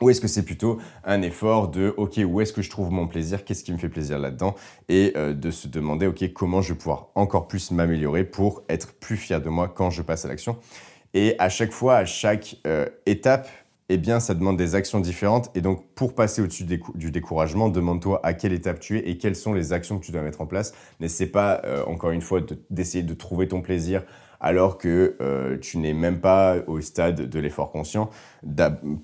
Ou 0.00 0.10
est-ce 0.10 0.20
que 0.20 0.28
c'est 0.28 0.44
plutôt 0.44 0.78
un 1.04 1.22
effort 1.22 1.68
de, 1.68 1.94
OK, 1.96 2.20
où 2.24 2.40
est-ce 2.40 2.52
que 2.52 2.62
je 2.62 2.70
trouve 2.70 2.90
mon 2.90 3.06
plaisir? 3.06 3.44
Qu'est-ce 3.44 3.64
qui 3.64 3.72
me 3.72 3.78
fait 3.78 3.88
plaisir 3.88 4.18
là-dedans? 4.18 4.54
Et 4.88 5.12
euh, 5.16 5.32
de 5.32 5.50
se 5.50 5.68
demander, 5.68 6.06
OK, 6.06 6.32
comment 6.32 6.60
je 6.60 6.72
vais 6.72 6.78
pouvoir 6.78 7.08
encore 7.14 7.48
plus 7.48 7.70
m'améliorer 7.70 8.24
pour 8.24 8.62
être 8.68 8.92
plus 8.94 9.16
fier 9.16 9.40
de 9.40 9.48
moi 9.48 9.68
quand 9.68 9.90
je 9.90 10.02
passe 10.02 10.24
à 10.24 10.28
l'action 10.28 10.58
Et 11.14 11.34
à 11.38 11.48
chaque 11.48 11.72
fois, 11.72 11.96
à 11.96 12.04
chaque 12.04 12.56
euh, 12.66 12.86
étape, 13.06 13.48
eh 13.88 13.98
bien, 13.98 14.20
ça 14.20 14.34
demande 14.34 14.56
des 14.56 14.74
actions 14.74 15.00
différentes. 15.00 15.50
Et 15.54 15.60
donc, 15.60 15.86
pour 15.94 16.14
passer 16.14 16.42
au-dessus 16.42 16.64
du 16.64 17.10
découragement, 17.10 17.68
demande-toi 17.68 18.20
à 18.24 18.34
quelle 18.34 18.52
étape 18.52 18.80
tu 18.80 18.98
es 18.98 19.08
et 19.08 19.16
quelles 19.16 19.36
sont 19.36 19.52
les 19.52 19.72
actions 19.72 19.98
que 19.98 20.04
tu 20.04 20.12
dois 20.12 20.22
mettre 20.22 20.40
en 20.40 20.46
place. 20.46 20.74
N'essaie 20.98 21.26
pas, 21.26 21.62
euh, 21.64 21.84
encore 21.86 22.10
une 22.10 22.20
fois, 22.20 22.40
d'essayer 22.68 23.04
de 23.04 23.14
trouver 23.14 23.46
ton 23.48 23.60
plaisir 23.60 24.02
alors 24.40 24.78
que 24.78 25.16
euh, 25.20 25.58
tu 25.58 25.78
n'es 25.78 25.92
même 25.92 26.20
pas 26.20 26.56
au 26.66 26.80
stade 26.80 27.28
de 27.28 27.38
l'effort 27.40 27.70
conscient. 27.70 28.10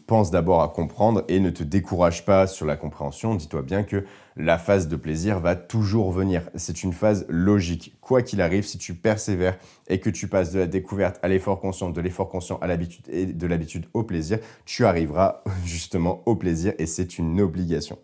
pense 0.07 0.31
d'abord 0.31 0.63
à 0.63 0.69
comprendre 0.69 1.25
et 1.29 1.41
ne 1.41 1.51
te 1.51 1.63
décourage 1.63 2.25
pas 2.25 2.47
sur 2.47 2.67
la 2.67 2.77
compréhension. 2.77 3.35
Dis-toi 3.35 3.63
bien 3.63 3.83
que 3.83 4.05
la 4.37 4.59
phase 4.59 4.89
de 4.89 4.97
plaisir 4.97 5.41
va 5.41 5.57
toujours 5.57 6.11
venir. 6.11 6.49
C'est 6.55 6.83
une 6.83 6.93
phase 6.93 7.27
logique. 7.29 7.97
Quoi 8.01 8.23
qu'il 8.23 8.41
arrive, 8.41 8.65
si 8.65 8.79
tu 8.79 8.95
persévères 8.95 9.59
et 9.89 10.01
que 10.01 10.11
tu 10.11 10.29
passes 10.29 10.53
de 10.53 10.61
la 10.61 10.67
découverte 10.67 11.19
à 11.23 11.29
l'effort 11.29 11.61
conscient, 11.61 11.91
de 11.91 12.01
l'effort 12.01 12.29
conscient 12.29 12.59
à 12.63 12.67
l'habitude 12.67 13.05
et 13.11 13.27
de 13.27 13.47
l'habitude 13.47 13.87
au 13.95 14.03
plaisir, 14.03 14.39
tu 14.65 14.85
arriveras 14.85 15.43
justement 15.65 16.23
au 16.27 16.37
plaisir 16.37 16.73
et 16.79 16.87
c'est 16.87 17.19
une 17.19 17.41
obligation. 17.41 17.99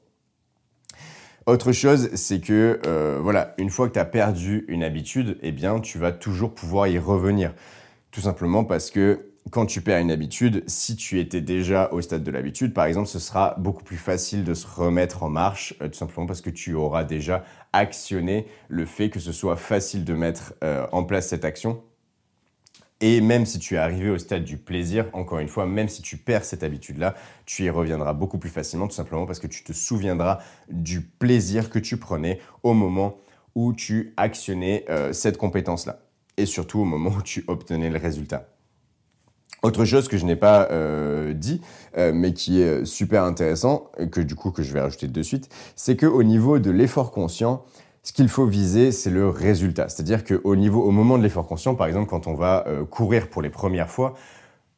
Autre 1.48 1.72
chose, 1.72 2.10
c'est 2.12 2.40
que 2.40 2.78
euh, 2.86 3.20
voilà, 3.22 3.54
une 3.56 3.70
fois 3.70 3.88
que 3.88 3.94
tu 3.94 3.98
as 3.98 4.04
perdu 4.04 4.66
une 4.68 4.84
habitude, 4.84 5.38
eh 5.40 5.50
bien, 5.50 5.80
tu 5.80 5.96
vas 5.96 6.12
toujours 6.12 6.54
pouvoir 6.54 6.88
y 6.88 6.98
revenir. 6.98 7.54
Tout 8.10 8.20
simplement 8.20 8.64
parce 8.64 8.90
que 8.90 9.30
quand 9.50 9.64
tu 9.64 9.80
perds 9.80 10.00
une 10.00 10.10
habitude, 10.10 10.62
si 10.66 10.94
tu 10.94 11.18
étais 11.18 11.40
déjà 11.40 11.88
au 11.90 12.02
stade 12.02 12.22
de 12.22 12.30
l'habitude, 12.30 12.74
par 12.74 12.84
exemple, 12.84 13.08
ce 13.08 13.18
sera 13.18 13.54
beaucoup 13.56 13.82
plus 13.82 13.96
facile 13.96 14.44
de 14.44 14.52
se 14.52 14.66
remettre 14.66 15.22
en 15.22 15.30
marche, 15.30 15.72
euh, 15.80 15.88
tout 15.88 15.94
simplement 15.94 16.26
parce 16.26 16.42
que 16.42 16.50
tu 16.50 16.74
auras 16.74 17.04
déjà 17.04 17.46
actionné 17.72 18.46
le 18.68 18.84
fait 18.84 19.08
que 19.08 19.18
ce 19.18 19.32
soit 19.32 19.56
facile 19.56 20.04
de 20.04 20.12
mettre 20.12 20.52
euh, 20.62 20.86
en 20.92 21.02
place 21.02 21.28
cette 21.28 21.46
action 21.46 21.80
et 23.00 23.20
même 23.20 23.46
si 23.46 23.58
tu 23.58 23.74
es 23.74 23.78
arrivé 23.78 24.10
au 24.10 24.18
stade 24.18 24.44
du 24.44 24.56
plaisir, 24.56 25.06
encore 25.12 25.38
une 25.38 25.48
fois, 25.48 25.66
même 25.66 25.88
si 25.88 26.02
tu 26.02 26.16
perds 26.16 26.44
cette 26.44 26.64
habitude-là, 26.64 27.14
tu 27.46 27.64
y 27.64 27.70
reviendras 27.70 28.12
beaucoup 28.12 28.38
plus 28.38 28.50
facilement, 28.50 28.88
tout 28.88 28.94
simplement 28.94 29.24
parce 29.24 29.38
que 29.38 29.46
tu 29.46 29.62
te 29.62 29.72
souviendras 29.72 30.38
du 30.68 31.02
plaisir 31.02 31.70
que 31.70 31.78
tu 31.78 31.96
prenais 31.96 32.40
au 32.64 32.74
moment 32.74 33.18
où 33.54 33.72
tu 33.72 34.14
actionnais 34.16 34.84
euh, 34.88 35.12
cette 35.12 35.36
compétence-là. 35.36 36.00
Et 36.36 36.46
surtout 36.46 36.80
au 36.80 36.84
moment 36.84 37.10
où 37.10 37.22
tu 37.22 37.44
obtenais 37.46 37.90
le 37.90 37.98
résultat. 37.98 38.48
Autre 39.62 39.84
chose 39.84 40.06
que 40.06 40.16
je 40.16 40.24
n'ai 40.24 40.36
pas 40.36 40.68
euh, 40.70 41.34
dit, 41.34 41.60
euh, 41.96 42.12
mais 42.12 42.32
qui 42.32 42.60
est 42.62 42.84
super 42.84 43.24
intéressant, 43.24 43.90
et 43.98 44.08
que 44.08 44.20
du 44.20 44.36
coup 44.36 44.52
que 44.52 44.62
je 44.62 44.72
vais 44.72 44.80
rajouter 44.80 45.08
de 45.08 45.22
suite, 45.22 45.48
c'est 45.74 45.96
qu'au 45.96 46.22
niveau 46.22 46.60
de 46.60 46.70
l'effort 46.70 47.10
conscient, 47.10 47.64
ce 48.08 48.12
qu'il 48.14 48.30
faut 48.30 48.46
viser, 48.46 48.90
c'est 48.90 49.10
le 49.10 49.28
résultat. 49.28 49.90
C'est-à-dire 49.90 50.24
qu'au 50.24 50.56
niveau, 50.56 50.82
au 50.82 50.90
moment 50.90 51.18
de 51.18 51.22
l'effort 51.22 51.46
conscient, 51.46 51.74
par 51.74 51.86
exemple, 51.86 52.08
quand 52.08 52.26
on 52.26 52.32
va 52.32 52.64
euh, 52.66 52.86
courir 52.86 53.28
pour 53.28 53.42
les 53.42 53.50
premières 53.50 53.90
fois, 53.90 54.14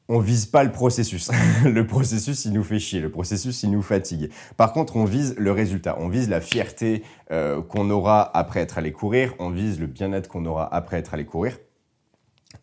on 0.08 0.18
vise 0.18 0.46
pas 0.46 0.64
le 0.64 0.72
processus. 0.72 1.30
le 1.64 1.86
processus, 1.86 2.44
il 2.44 2.54
nous 2.54 2.64
fait 2.64 2.80
chier. 2.80 2.98
Le 2.98 3.08
processus, 3.08 3.62
il 3.62 3.70
nous 3.70 3.82
fatigue. 3.82 4.30
Par 4.56 4.72
contre, 4.72 4.96
on 4.96 5.04
vise 5.04 5.36
le 5.38 5.52
résultat. 5.52 5.96
On 6.00 6.08
vise 6.08 6.28
la 6.28 6.40
fierté 6.40 7.04
euh, 7.30 7.62
qu'on 7.62 7.88
aura 7.90 8.36
après 8.36 8.62
être 8.62 8.78
allé 8.78 8.90
courir. 8.90 9.32
On 9.38 9.50
vise 9.50 9.78
le 9.78 9.86
bien-être 9.86 10.26
qu'on 10.26 10.44
aura 10.44 10.66
après 10.74 10.96
être 10.96 11.14
allé 11.14 11.24
courir. 11.24 11.56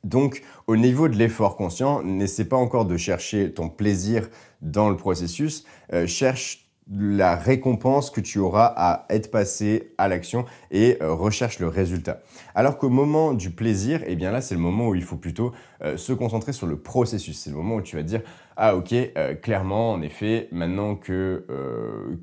Donc, 0.03 0.41
au 0.67 0.75
niveau 0.75 1.08
de 1.08 1.15
l'effort 1.15 1.56
conscient, 1.56 2.03
n'essaie 2.03 2.43
pas 2.43 2.58
encore 2.58 2.84
de 2.84 2.97
chercher 2.97 3.53
ton 3.53 3.69
plaisir 3.69 4.27
dans 4.62 4.89
le 4.89 4.97
processus. 4.97 5.63
Euh, 5.93 6.08
cherche 6.08 6.66
la 6.89 7.36
récompense 7.36 8.10
que 8.10 8.21
tu 8.21 8.39
auras 8.39 8.73
à 8.76 9.06
être 9.10 9.30
passé 9.30 9.93
à 9.97 10.08
l'action 10.08 10.45
et 10.71 10.97
euh, 11.02 11.13
recherche 11.13 11.60
le 11.60 11.67
résultat. 11.67 12.21
Alors 12.56 12.78
qu'au 12.78 12.89
moment 12.89 13.34
du 13.34 13.50
plaisir, 13.50 14.02
eh 14.08 14.15
bien 14.15 14.32
là, 14.32 14.41
c'est 14.41 14.56
le 14.56 14.62
moment 14.62 14.88
où 14.88 14.95
il 14.95 15.04
faut 15.04 15.17
plutôt 15.17 15.52
euh, 15.84 15.97
se 15.97 16.13
concentrer 16.13 16.54
sur 16.54 16.65
le 16.65 16.78
processus. 16.78 17.38
C'est 17.38 17.50
le 17.50 17.58
moment 17.58 17.76
où 17.76 17.82
tu 17.82 17.95
vas 17.95 18.04
dire 18.04 18.21
ah 18.56 18.76
ok, 18.76 18.93
euh, 18.93 19.36
clairement, 19.36 19.91
en 19.91 20.02
effet, 20.02 20.47
maintenant 20.52 20.95
que, 20.95 21.45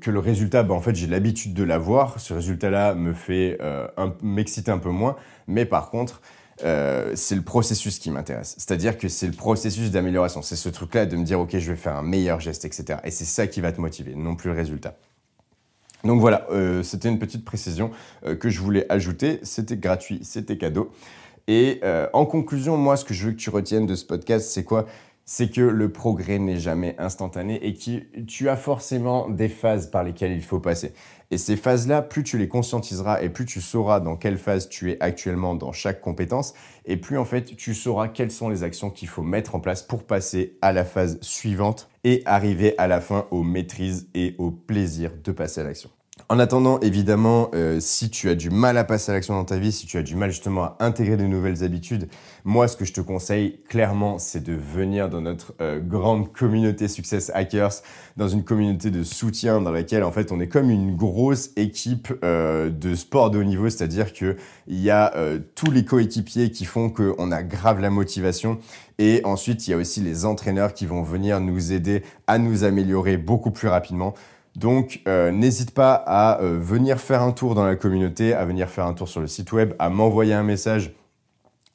que 0.01 0.11
le 0.11 0.19
résultat, 0.19 0.63
bah, 0.63 0.73
en 0.73 0.81
fait, 0.81 0.95
j'ai 0.95 1.07
l'habitude 1.07 1.53
de 1.53 1.63
l'avoir, 1.63 2.19
ce 2.19 2.33
résultat-là 2.33 2.93
me 2.95 3.13
fait 3.13 3.57
m'exciter 4.21 4.71
un 4.71 4.77
peu 4.77 4.89
moins, 4.89 5.15
mais 5.47 5.65
par 5.65 5.89
contre, 5.91 6.21
euh, 6.63 7.11
c'est 7.15 7.35
le 7.35 7.41
processus 7.41 7.99
qui 7.99 8.09
m'intéresse. 8.11 8.55
C'est-à-dire 8.57 8.97
que 8.97 9.09
c'est 9.09 9.27
le 9.27 9.33
processus 9.33 9.91
d'amélioration. 9.91 10.41
C'est 10.41 10.55
ce 10.55 10.69
truc-là 10.69 11.05
de 11.05 11.15
me 11.17 11.23
dire, 11.23 11.39
OK, 11.39 11.57
je 11.57 11.71
vais 11.71 11.77
faire 11.77 11.97
un 11.97 12.01
meilleur 12.01 12.39
geste, 12.39 12.65
etc. 12.65 12.99
Et 13.03 13.11
c'est 13.11 13.25
ça 13.25 13.47
qui 13.47 13.61
va 13.61 13.71
te 13.71 13.81
motiver, 13.81 14.15
non 14.15 14.35
plus 14.35 14.49
le 14.49 14.55
résultat. 14.55 14.95
Donc 16.03 16.21
voilà, 16.21 16.45
euh, 16.51 16.83
c'était 16.83 17.09
une 17.09 17.19
petite 17.19 17.43
précision 17.43 17.91
euh, 18.25 18.35
que 18.35 18.49
je 18.49 18.61
voulais 18.61 18.85
ajouter. 18.89 19.39
C'était 19.43 19.77
gratuit, 19.77 20.19
c'était 20.23 20.57
cadeau. 20.57 20.91
Et 21.47 21.81
en 22.13 22.25
conclusion, 22.25 22.75
moi, 22.75 22.97
ce 22.97 23.05
que 23.05 23.13
je 23.13 23.27
veux 23.27 23.31
que 23.33 23.37
tu 23.37 23.51
retiennes 23.51 23.85
de 23.85 23.93
ce 23.93 24.03
podcast, 24.03 24.49
c'est 24.49 24.63
quoi? 24.63 24.87
C'est 25.25 25.51
que 25.51 25.61
le 25.61 25.91
progrès 25.91 26.39
n'est 26.39 26.57
jamais 26.57 26.95
instantané 26.97 27.63
et 27.63 27.75
que 27.75 28.21
tu 28.23 28.49
as 28.49 28.57
forcément 28.57 29.29
des 29.29 29.47
phases 29.47 29.91
par 29.91 30.03
lesquelles 30.03 30.31
il 30.31 30.41
faut 30.41 30.59
passer. 30.59 30.95
Et 31.31 31.37
ces 31.37 31.55
phases-là, 31.55 32.01
plus 32.01 32.23
tu 32.23 32.37
les 32.37 32.47
conscientiseras 32.47 33.21
et 33.21 33.29
plus 33.29 33.45
tu 33.45 33.61
sauras 33.61 33.99
dans 33.99 34.15
quelle 34.15 34.37
phase 34.37 34.69
tu 34.69 34.91
es 34.91 34.97
actuellement 35.01 35.55
dans 35.55 35.71
chaque 35.71 36.01
compétence, 36.01 36.53
et 36.85 36.97
plus 36.97 37.17
en 37.17 37.25
fait 37.25 37.55
tu 37.55 37.73
sauras 37.73 38.07
quelles 38.07 38.31
sont 38.31 38.49
les 38.49 38.63
actions 38.63 38.89
qu'il 38.89 39.07
faut 39.07 39.23
mettre 39.23 39.55
en 39.55 39.59
place 39.59 39.81
pour 39.81 40.03
passer 40.03 40.57
à 40.61 40.71
la 40.71 40.85
phase 40.85 41.19
suivante 41.21 41.89
et 42.03 42.21
arriver 42.25 42.77
à 42.77 42.87
la 42.87 43.01
fin 43.01 43.27
aux 43.31 43.43
maîtrises 43.43 44.07
et 44.13 44.35
au 44.37 44.51
plaisir 44.51 45.11
de 45.23 45.31
passer 45.31 45.61
à 45.61 45.63
l'action. 45.63 45.89
En 46.27 46.39
attendant, 46.39 46.79
évidemment, 46.79 47.51
euh, 47.53 47.79
si 47.79 48.09
tu 48.09 48.29
as 48.29 48.35
du 48.35 48.49
mal 48.49 48.77
à 48.77 48.83
passer 48.83 49.11
à 49.11 49.13
l'action 49.13 49.35
dans 49.35 49.43
ta 49.43 49.59
vie, 49.59 49.71
si 49.71 49.85
tu 49.85 49.97
as 49.97 50.01
du 50.01 50.15
mal 50.15 50.31
justement 50.31 50.63
à 50.63 50.77
intégrer 50.79 51.17
de 51.17 51.25
nouvelles 51.25 51.63
habitudes, 51.63 52.07
moi, 52.45 52.67
ce 52.67 52.77
que 52.77 52.85
je 52.85 52.93
te 52.93 53.01
conseille 53.01 53.59
clairement, 53.67 54.17
c'est 54.17 54.41
de 54.41 54.53
venir 54.53 55.09
dans 55.09 55.21
notre 55.21 55.53
euh, 55.61 55.79
grande 55.79 56.31
communauté 56.33 56.87
Success 56.87 57.31
Hackers, 57.35 57.73
dans 58.17 58.27
une 58.29 58.43
communauté 58.43 58.89
de 58.91 59.03
soutien 59.03 59.61
dans 59.61 59.71
laquelle, 59.71 60.03
en 60.03 60.11
fait, 60.11 60.31
on 60.31 60.39
est 60.39 60.47
comme 60.47 60.71
une 60.71 60.95
grosse 60.95 61.51
équipe 61.57 62.11
euh, 62.23 62.69
de 62.69 62.95
sport 62.95 63.29
de 63.29 63.37
haut 63.37 63.43
niveau, 63.43 63.69
c'est-à-dire 63.69 64.11
qu'il 64.11 64.35
y 64.67 64.89
a 64.89 65.13
tous 65.53 65.69
les 65.69 65.85
coéquipiers 65.85 66.49
qui 66.49 66.65
font 66.65 66.89
qu'on 66.89 67.31
a 67.31 67.43
grave 67.43 67.81
la 67.81 67.89
motivation. 67.89 68.57
Et 68.97 69.21
ensuite, 69.25 69.67
il 69.67 69.71
y 69.71 69.73
a 69.73 69.77
aussi 69.77 69.99
les 69.99 70.25
entraîneurs 70.25 70.73
qui 70.73 70.85
vont 70.85 71.03
venir 71.03 71.41
nous 71.41 71.73
aider 71.73 72.03
à 72.25 72.37
nous 72.37 72.63
améliorer 72.63 73.17
beaucoup 73.17 73.51
plus 73.51 73.67
rapidement. 73.67 74.13
Donc, 74.55 75.01
euh, 75.07 75.31
n'hésite 75.31 75.71
pas 75.71 75.93
à 75.93 76.41
euh, 76.41 76.57
venir 76.57 76.99
faire 76.99 77.21
un 77.21 77.31
tour 77.31 77.55
dans 77.55 77.65
la 77.65 77.75
communauté, 77.75 78.33
à 78.33 78.45
venir 78.45 78.69
faire 78.69 78.85
un 78.85 78.93
tour 78.93 79.09
sur 79.09 79.19
le 79.19 79.27
site 79.27 79.51
web, 79.51 79.73
à 79.79 79.89
m'envoyer 79.89 80.33
un 80.33 80.43
message. 80.43 80.93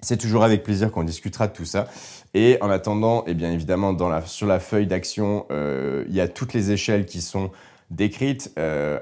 C'est 0.00 0.16
toujours 0.16 0.44
avec 0.44 0.62
plaisir 0.62 0.90
qu'on 0.90 1.04
discutera 1.04 1.46
de 1.46 1.52
tout 1.52 1.66
ça. 1.66 1.88
Et 2.32 2.56
en 2.62 2.70
attendant, 2.70 3.24
eh 3.26 3.34
bien 3.34 3.52
évidemment, 3.52 3.94
sur 4.24 4.46
la 4.46 4.60
feuille 4.60 4.86
d'action, 4.86 5.44
euh, 5.50 6.04
il 6.08 6.14
y 6.14 6.20
a 6.20 6.28
toutes 6.28 6.54
les 6.54 6.70
échelles 6.70 7.04
qui 7.04 7.20
sont 7.20 7.50
décrites, 7.90 8.52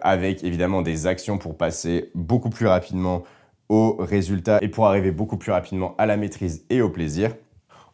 avec 0.01 0.43
évidemment 0.45 0.81
des 0.81 1.07
actions 1.07 1.37
pour 1.37 1.59
passer 1.59 2.11
beaucoup 2.15 2.49
plus 2.49 2.67
rapidement 2.67 3.23
au 3.69 3.97
résultat 3.99 4.61
et 4.63 4.69
pour 4.69 4.87
arriver 4.87 5.11
beaucoup 5.11 5.37
plus 5.37 5.53
rapidement 5.53 5.95
à 5.99 6.07
la 6.07 6.17
maîtrise 6.17 6.65
et 6.71 6.81
au 6.81 6.89
plaisir. 6.89 7.35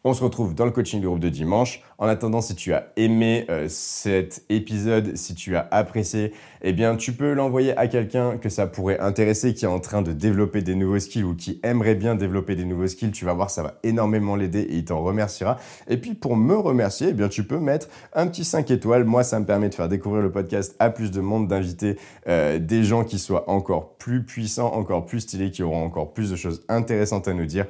On 0.07 0.13
se 0.13 0.23
retrouve 0.23 0.53
dans 0.53 0.65
le 0.65 0.71
coaching 0.71 1.01
du 1.01 1.07
groupe 1.07 1.19
de 1.19 1.29
dimanche. 1.29 1.81
En 1.97 2.05
attendant, 2.07 2.39
si 2.39 2.53
tu 2.53 2.73
as 2.73 2.91
aimé 2.95 3.47
euh, 3.49 3.65
cet 3.67 4.45
épisode, 4.49 5.17
si 5.17 5.33
tu 5.33 5.55
as 5.55 5.67
apprécié, 5.71 6.31
eh 6.61 6.73
bien, 6.73 6.95
tu 6.95 7.11
peux 7.13 7.33
l'envoyer 7.33 7.75
à 7.75 7.87
quelqu'un 7.87 8.37
que 8.37 8.49
ça 8.49 8.67
pourrait 8.67 8.99
intéresser, 8.99 9.55
qui 9.55 9.65
est 9.65 9.67
en 9.67 9.79
train 9.79 10.03
de 10.03 10.11
développer 10.11 10.61
des 10.61 10.75
nouveaux 10.75 10.99
skills 10.99 11.23
ou 11.23 11.33
qui 11.33 11.59
aimerait 11.63 11.95
bien 11.95 12.13
développer 12.13 12.55
des 12.55 12.65
nouveaux 12.65 12.85
skills. 12.85 13.13
Tu 13.13 13.25
vas 13.25 13.33
voir, 13.33 13.49
ça 13.49 13.63
va 13.63 13.79
énormément 13.81 14.35
l'aider 14.35 14.59
et 14.59 14.75
il 14.75 14.85
t'en 14.85 15.01
remerciera. 15.01 15.57
Et 15.87 15.97
puis, 15.97 16.13
pour 16.13 16.35
me 16.35 16.55
remercier, 16.55 17.07
eh 17.09 17.13
bien, 17.13 17.27
tu 17.27 17.43
peux 17.43 17.57
mettre 17.57 17.87
un 18.13 18.27
petit 18.27 18.45
5 18.45 18.69
étoiles. 18.69 19.05
Moi, 19.05 19.23
ça 19.23 19.39
me 19.39 19.45
permet 19.47 19.69
de 19.69 19.73
faire 19.73 19.89
découvrir 19.89 20.21
le 20.21 20.31
podcast 20.31 20.75
à 20.77 20.91
plus 20.91 21.09
de 21.09 21.19
monde, 21.19 21.47
d'inviter 21.47 21.97
euh, 22.27 22.59
des 22.59 22.83
gens 22.83 23.05
qui 23.05 23.17
soient 23.17 23.49
encore 23.49 23.95
plus 23.97 24.23
puissants, 24.23 24.71
encore 24.71 25.07
plus 25.07 25.21
stylés, 25.21 25.49
qui 25.49 25.63
auront 25.63 25.83
encore 25.83 26.13
plus 26.13 26.29
de 26.29 26.35
choses 26.35 26.63
intéressantes 26.69 27.27
à 27.27 27.33
nous 27.33 27.47
dire. 27.47 27.65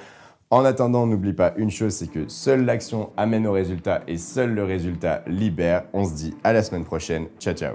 En 0.52 0.64
attendant, 0.64 1.08
n'oublie 1.08 1.34
pas 1.34 1.54
une 1.58 1.72
chose, 1.72 1.96
c'est 1.96 2.10
que 2.10 2.28
seule 2.28 2.66
l'action 2.66 3.10
amène 3.18 3.48
au 3.48 3.52
résultat 3.52 4.02
et 4.08 4.18
seul 4.18 4.54
le 4.54 4.64
résultat 4.64 5.24
libère. 5.26 5.86
On 5.92 6.06
se 6.06 6.14
dit 6.14 6.36
à 6.44 6.54
la 6.54 6.62
semaine 6.62 6.84
prochaine. 6.84 7.26
Ciao 7.40 7.56
ciao. 7.56 7.74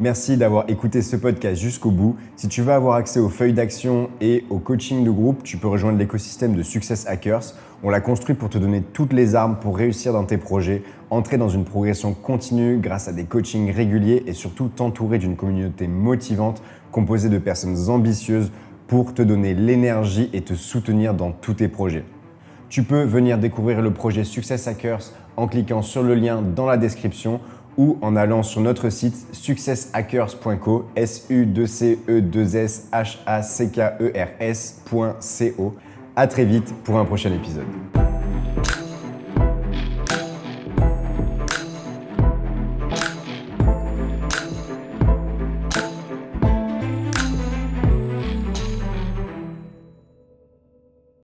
Merci 0.00 0.36
d'avoir 0.36 0.68
écouté 0.68 1.00
ce 1.00 1.14
podcast 1.14 1.60
jusqu'au 1.60 1.92
bout. 1.92 2.16
Si 2.34 2.48
tu 2.48 2.62
veux 2.62 2.72
avoir 2.72 2.96
accès 2.96 3.20
aux 3.20 3.28
feuilles 3.28 3.52
d'action 3.52 4.10
et 4.20 4.44
au 4.50 4.58
coaching 4.58 5.04
de 5.04 5.10
groupe, 5.12 5.44
tu 5.44 5.58
peux 5.58 5.68
rejoindre 5.68 5.98
l'écosystème 5.98 6.56
de 6.56 6.62
Success 6.64 7.06
Hackers. 7.06 7.54
On 7.84 7.90
l'a 7.90 8.00
construit 8.00 8.34
pour 8.34 8.48
te 8.48 8.58
donner 8.58 8.82
toutes 8.82 9.12
les 9.12 9.36
armes 9.36 9.56
pour 9.60 9.76
réussir 9.76 10.12
dans 10.12 10.24
tes 10.24 10.38
projets, 10.38 10.82
entrer 11.10 11.36
dans 11.36 11.48
une 11.48 11.64
progression 11.64 12.14
continue 12.14 12.78
grâce 12.78 13.06
à 13.06 13.12
des 13.12 13.24
coachings 13.26 13.70
réguliers 13.70 14.24
et 14.26 14.32
surtout 14.32 14.68
t'entourer 14.68 15.18
d'une 15.18 15.36
communauté 15.36 15.86
motivante 15.86 16.62
composée 16.90 17.28
de 17.28 17.38
personnes 17.38 17.88
ambitieuses 17.88 18.50
pour 18.88 19.14
te 19.14 19.22
donner 19.22 19.54
l'énergie 19.54 20.28
et 20.32 20.40
te 20.40 20.54
soutenir 20.54 21.14
dans 21.14 21.30
tous 21.30 21.54
tes 21.54 21.68
projets. 21.68 22.04
Tu 22.68 22.82
peux 22.82 23.04
venir 23.04 23.38
découvrir 23.38 23.80
le 23.80 23.92
projet 23.92 24.24
Success 24.24 24.66
Hackers 24.66 25.12
en 25.36 25.46
cliquant 25.46 25.82
sur 25.82 26.02
le 26.02 26.14
lien 26.14 26.42
dans 26.42 26.66
la 26.66 26.76
description 26.76 27.40
ou 27.76 27.96
en 28.02 28.16
allant 28.16 28.42
sur 28.42 28.60
notre 28.60 28.90
site 28.90 29.28
successhackers.co 29.32 30.88
s 30.96 31.26
u 31.30 31.46
2 31.46 31.66
c 31.66 31.98
e 32.08 32.20
2 32.20 32.56
s 32.56 32.88
h 32.92 33.18
a 33.24 33.42
c 33.42 33.70
k 33.70 33.78
e 34.00 34.12
r. 34.14 34.28
À 36.16 36.26
très 36.26 36.44
vite 36.44 36.74
pour 36.82 36.98
un 36.98 37.04
prochain 37.04 37.32
épisode. 37.32 38.07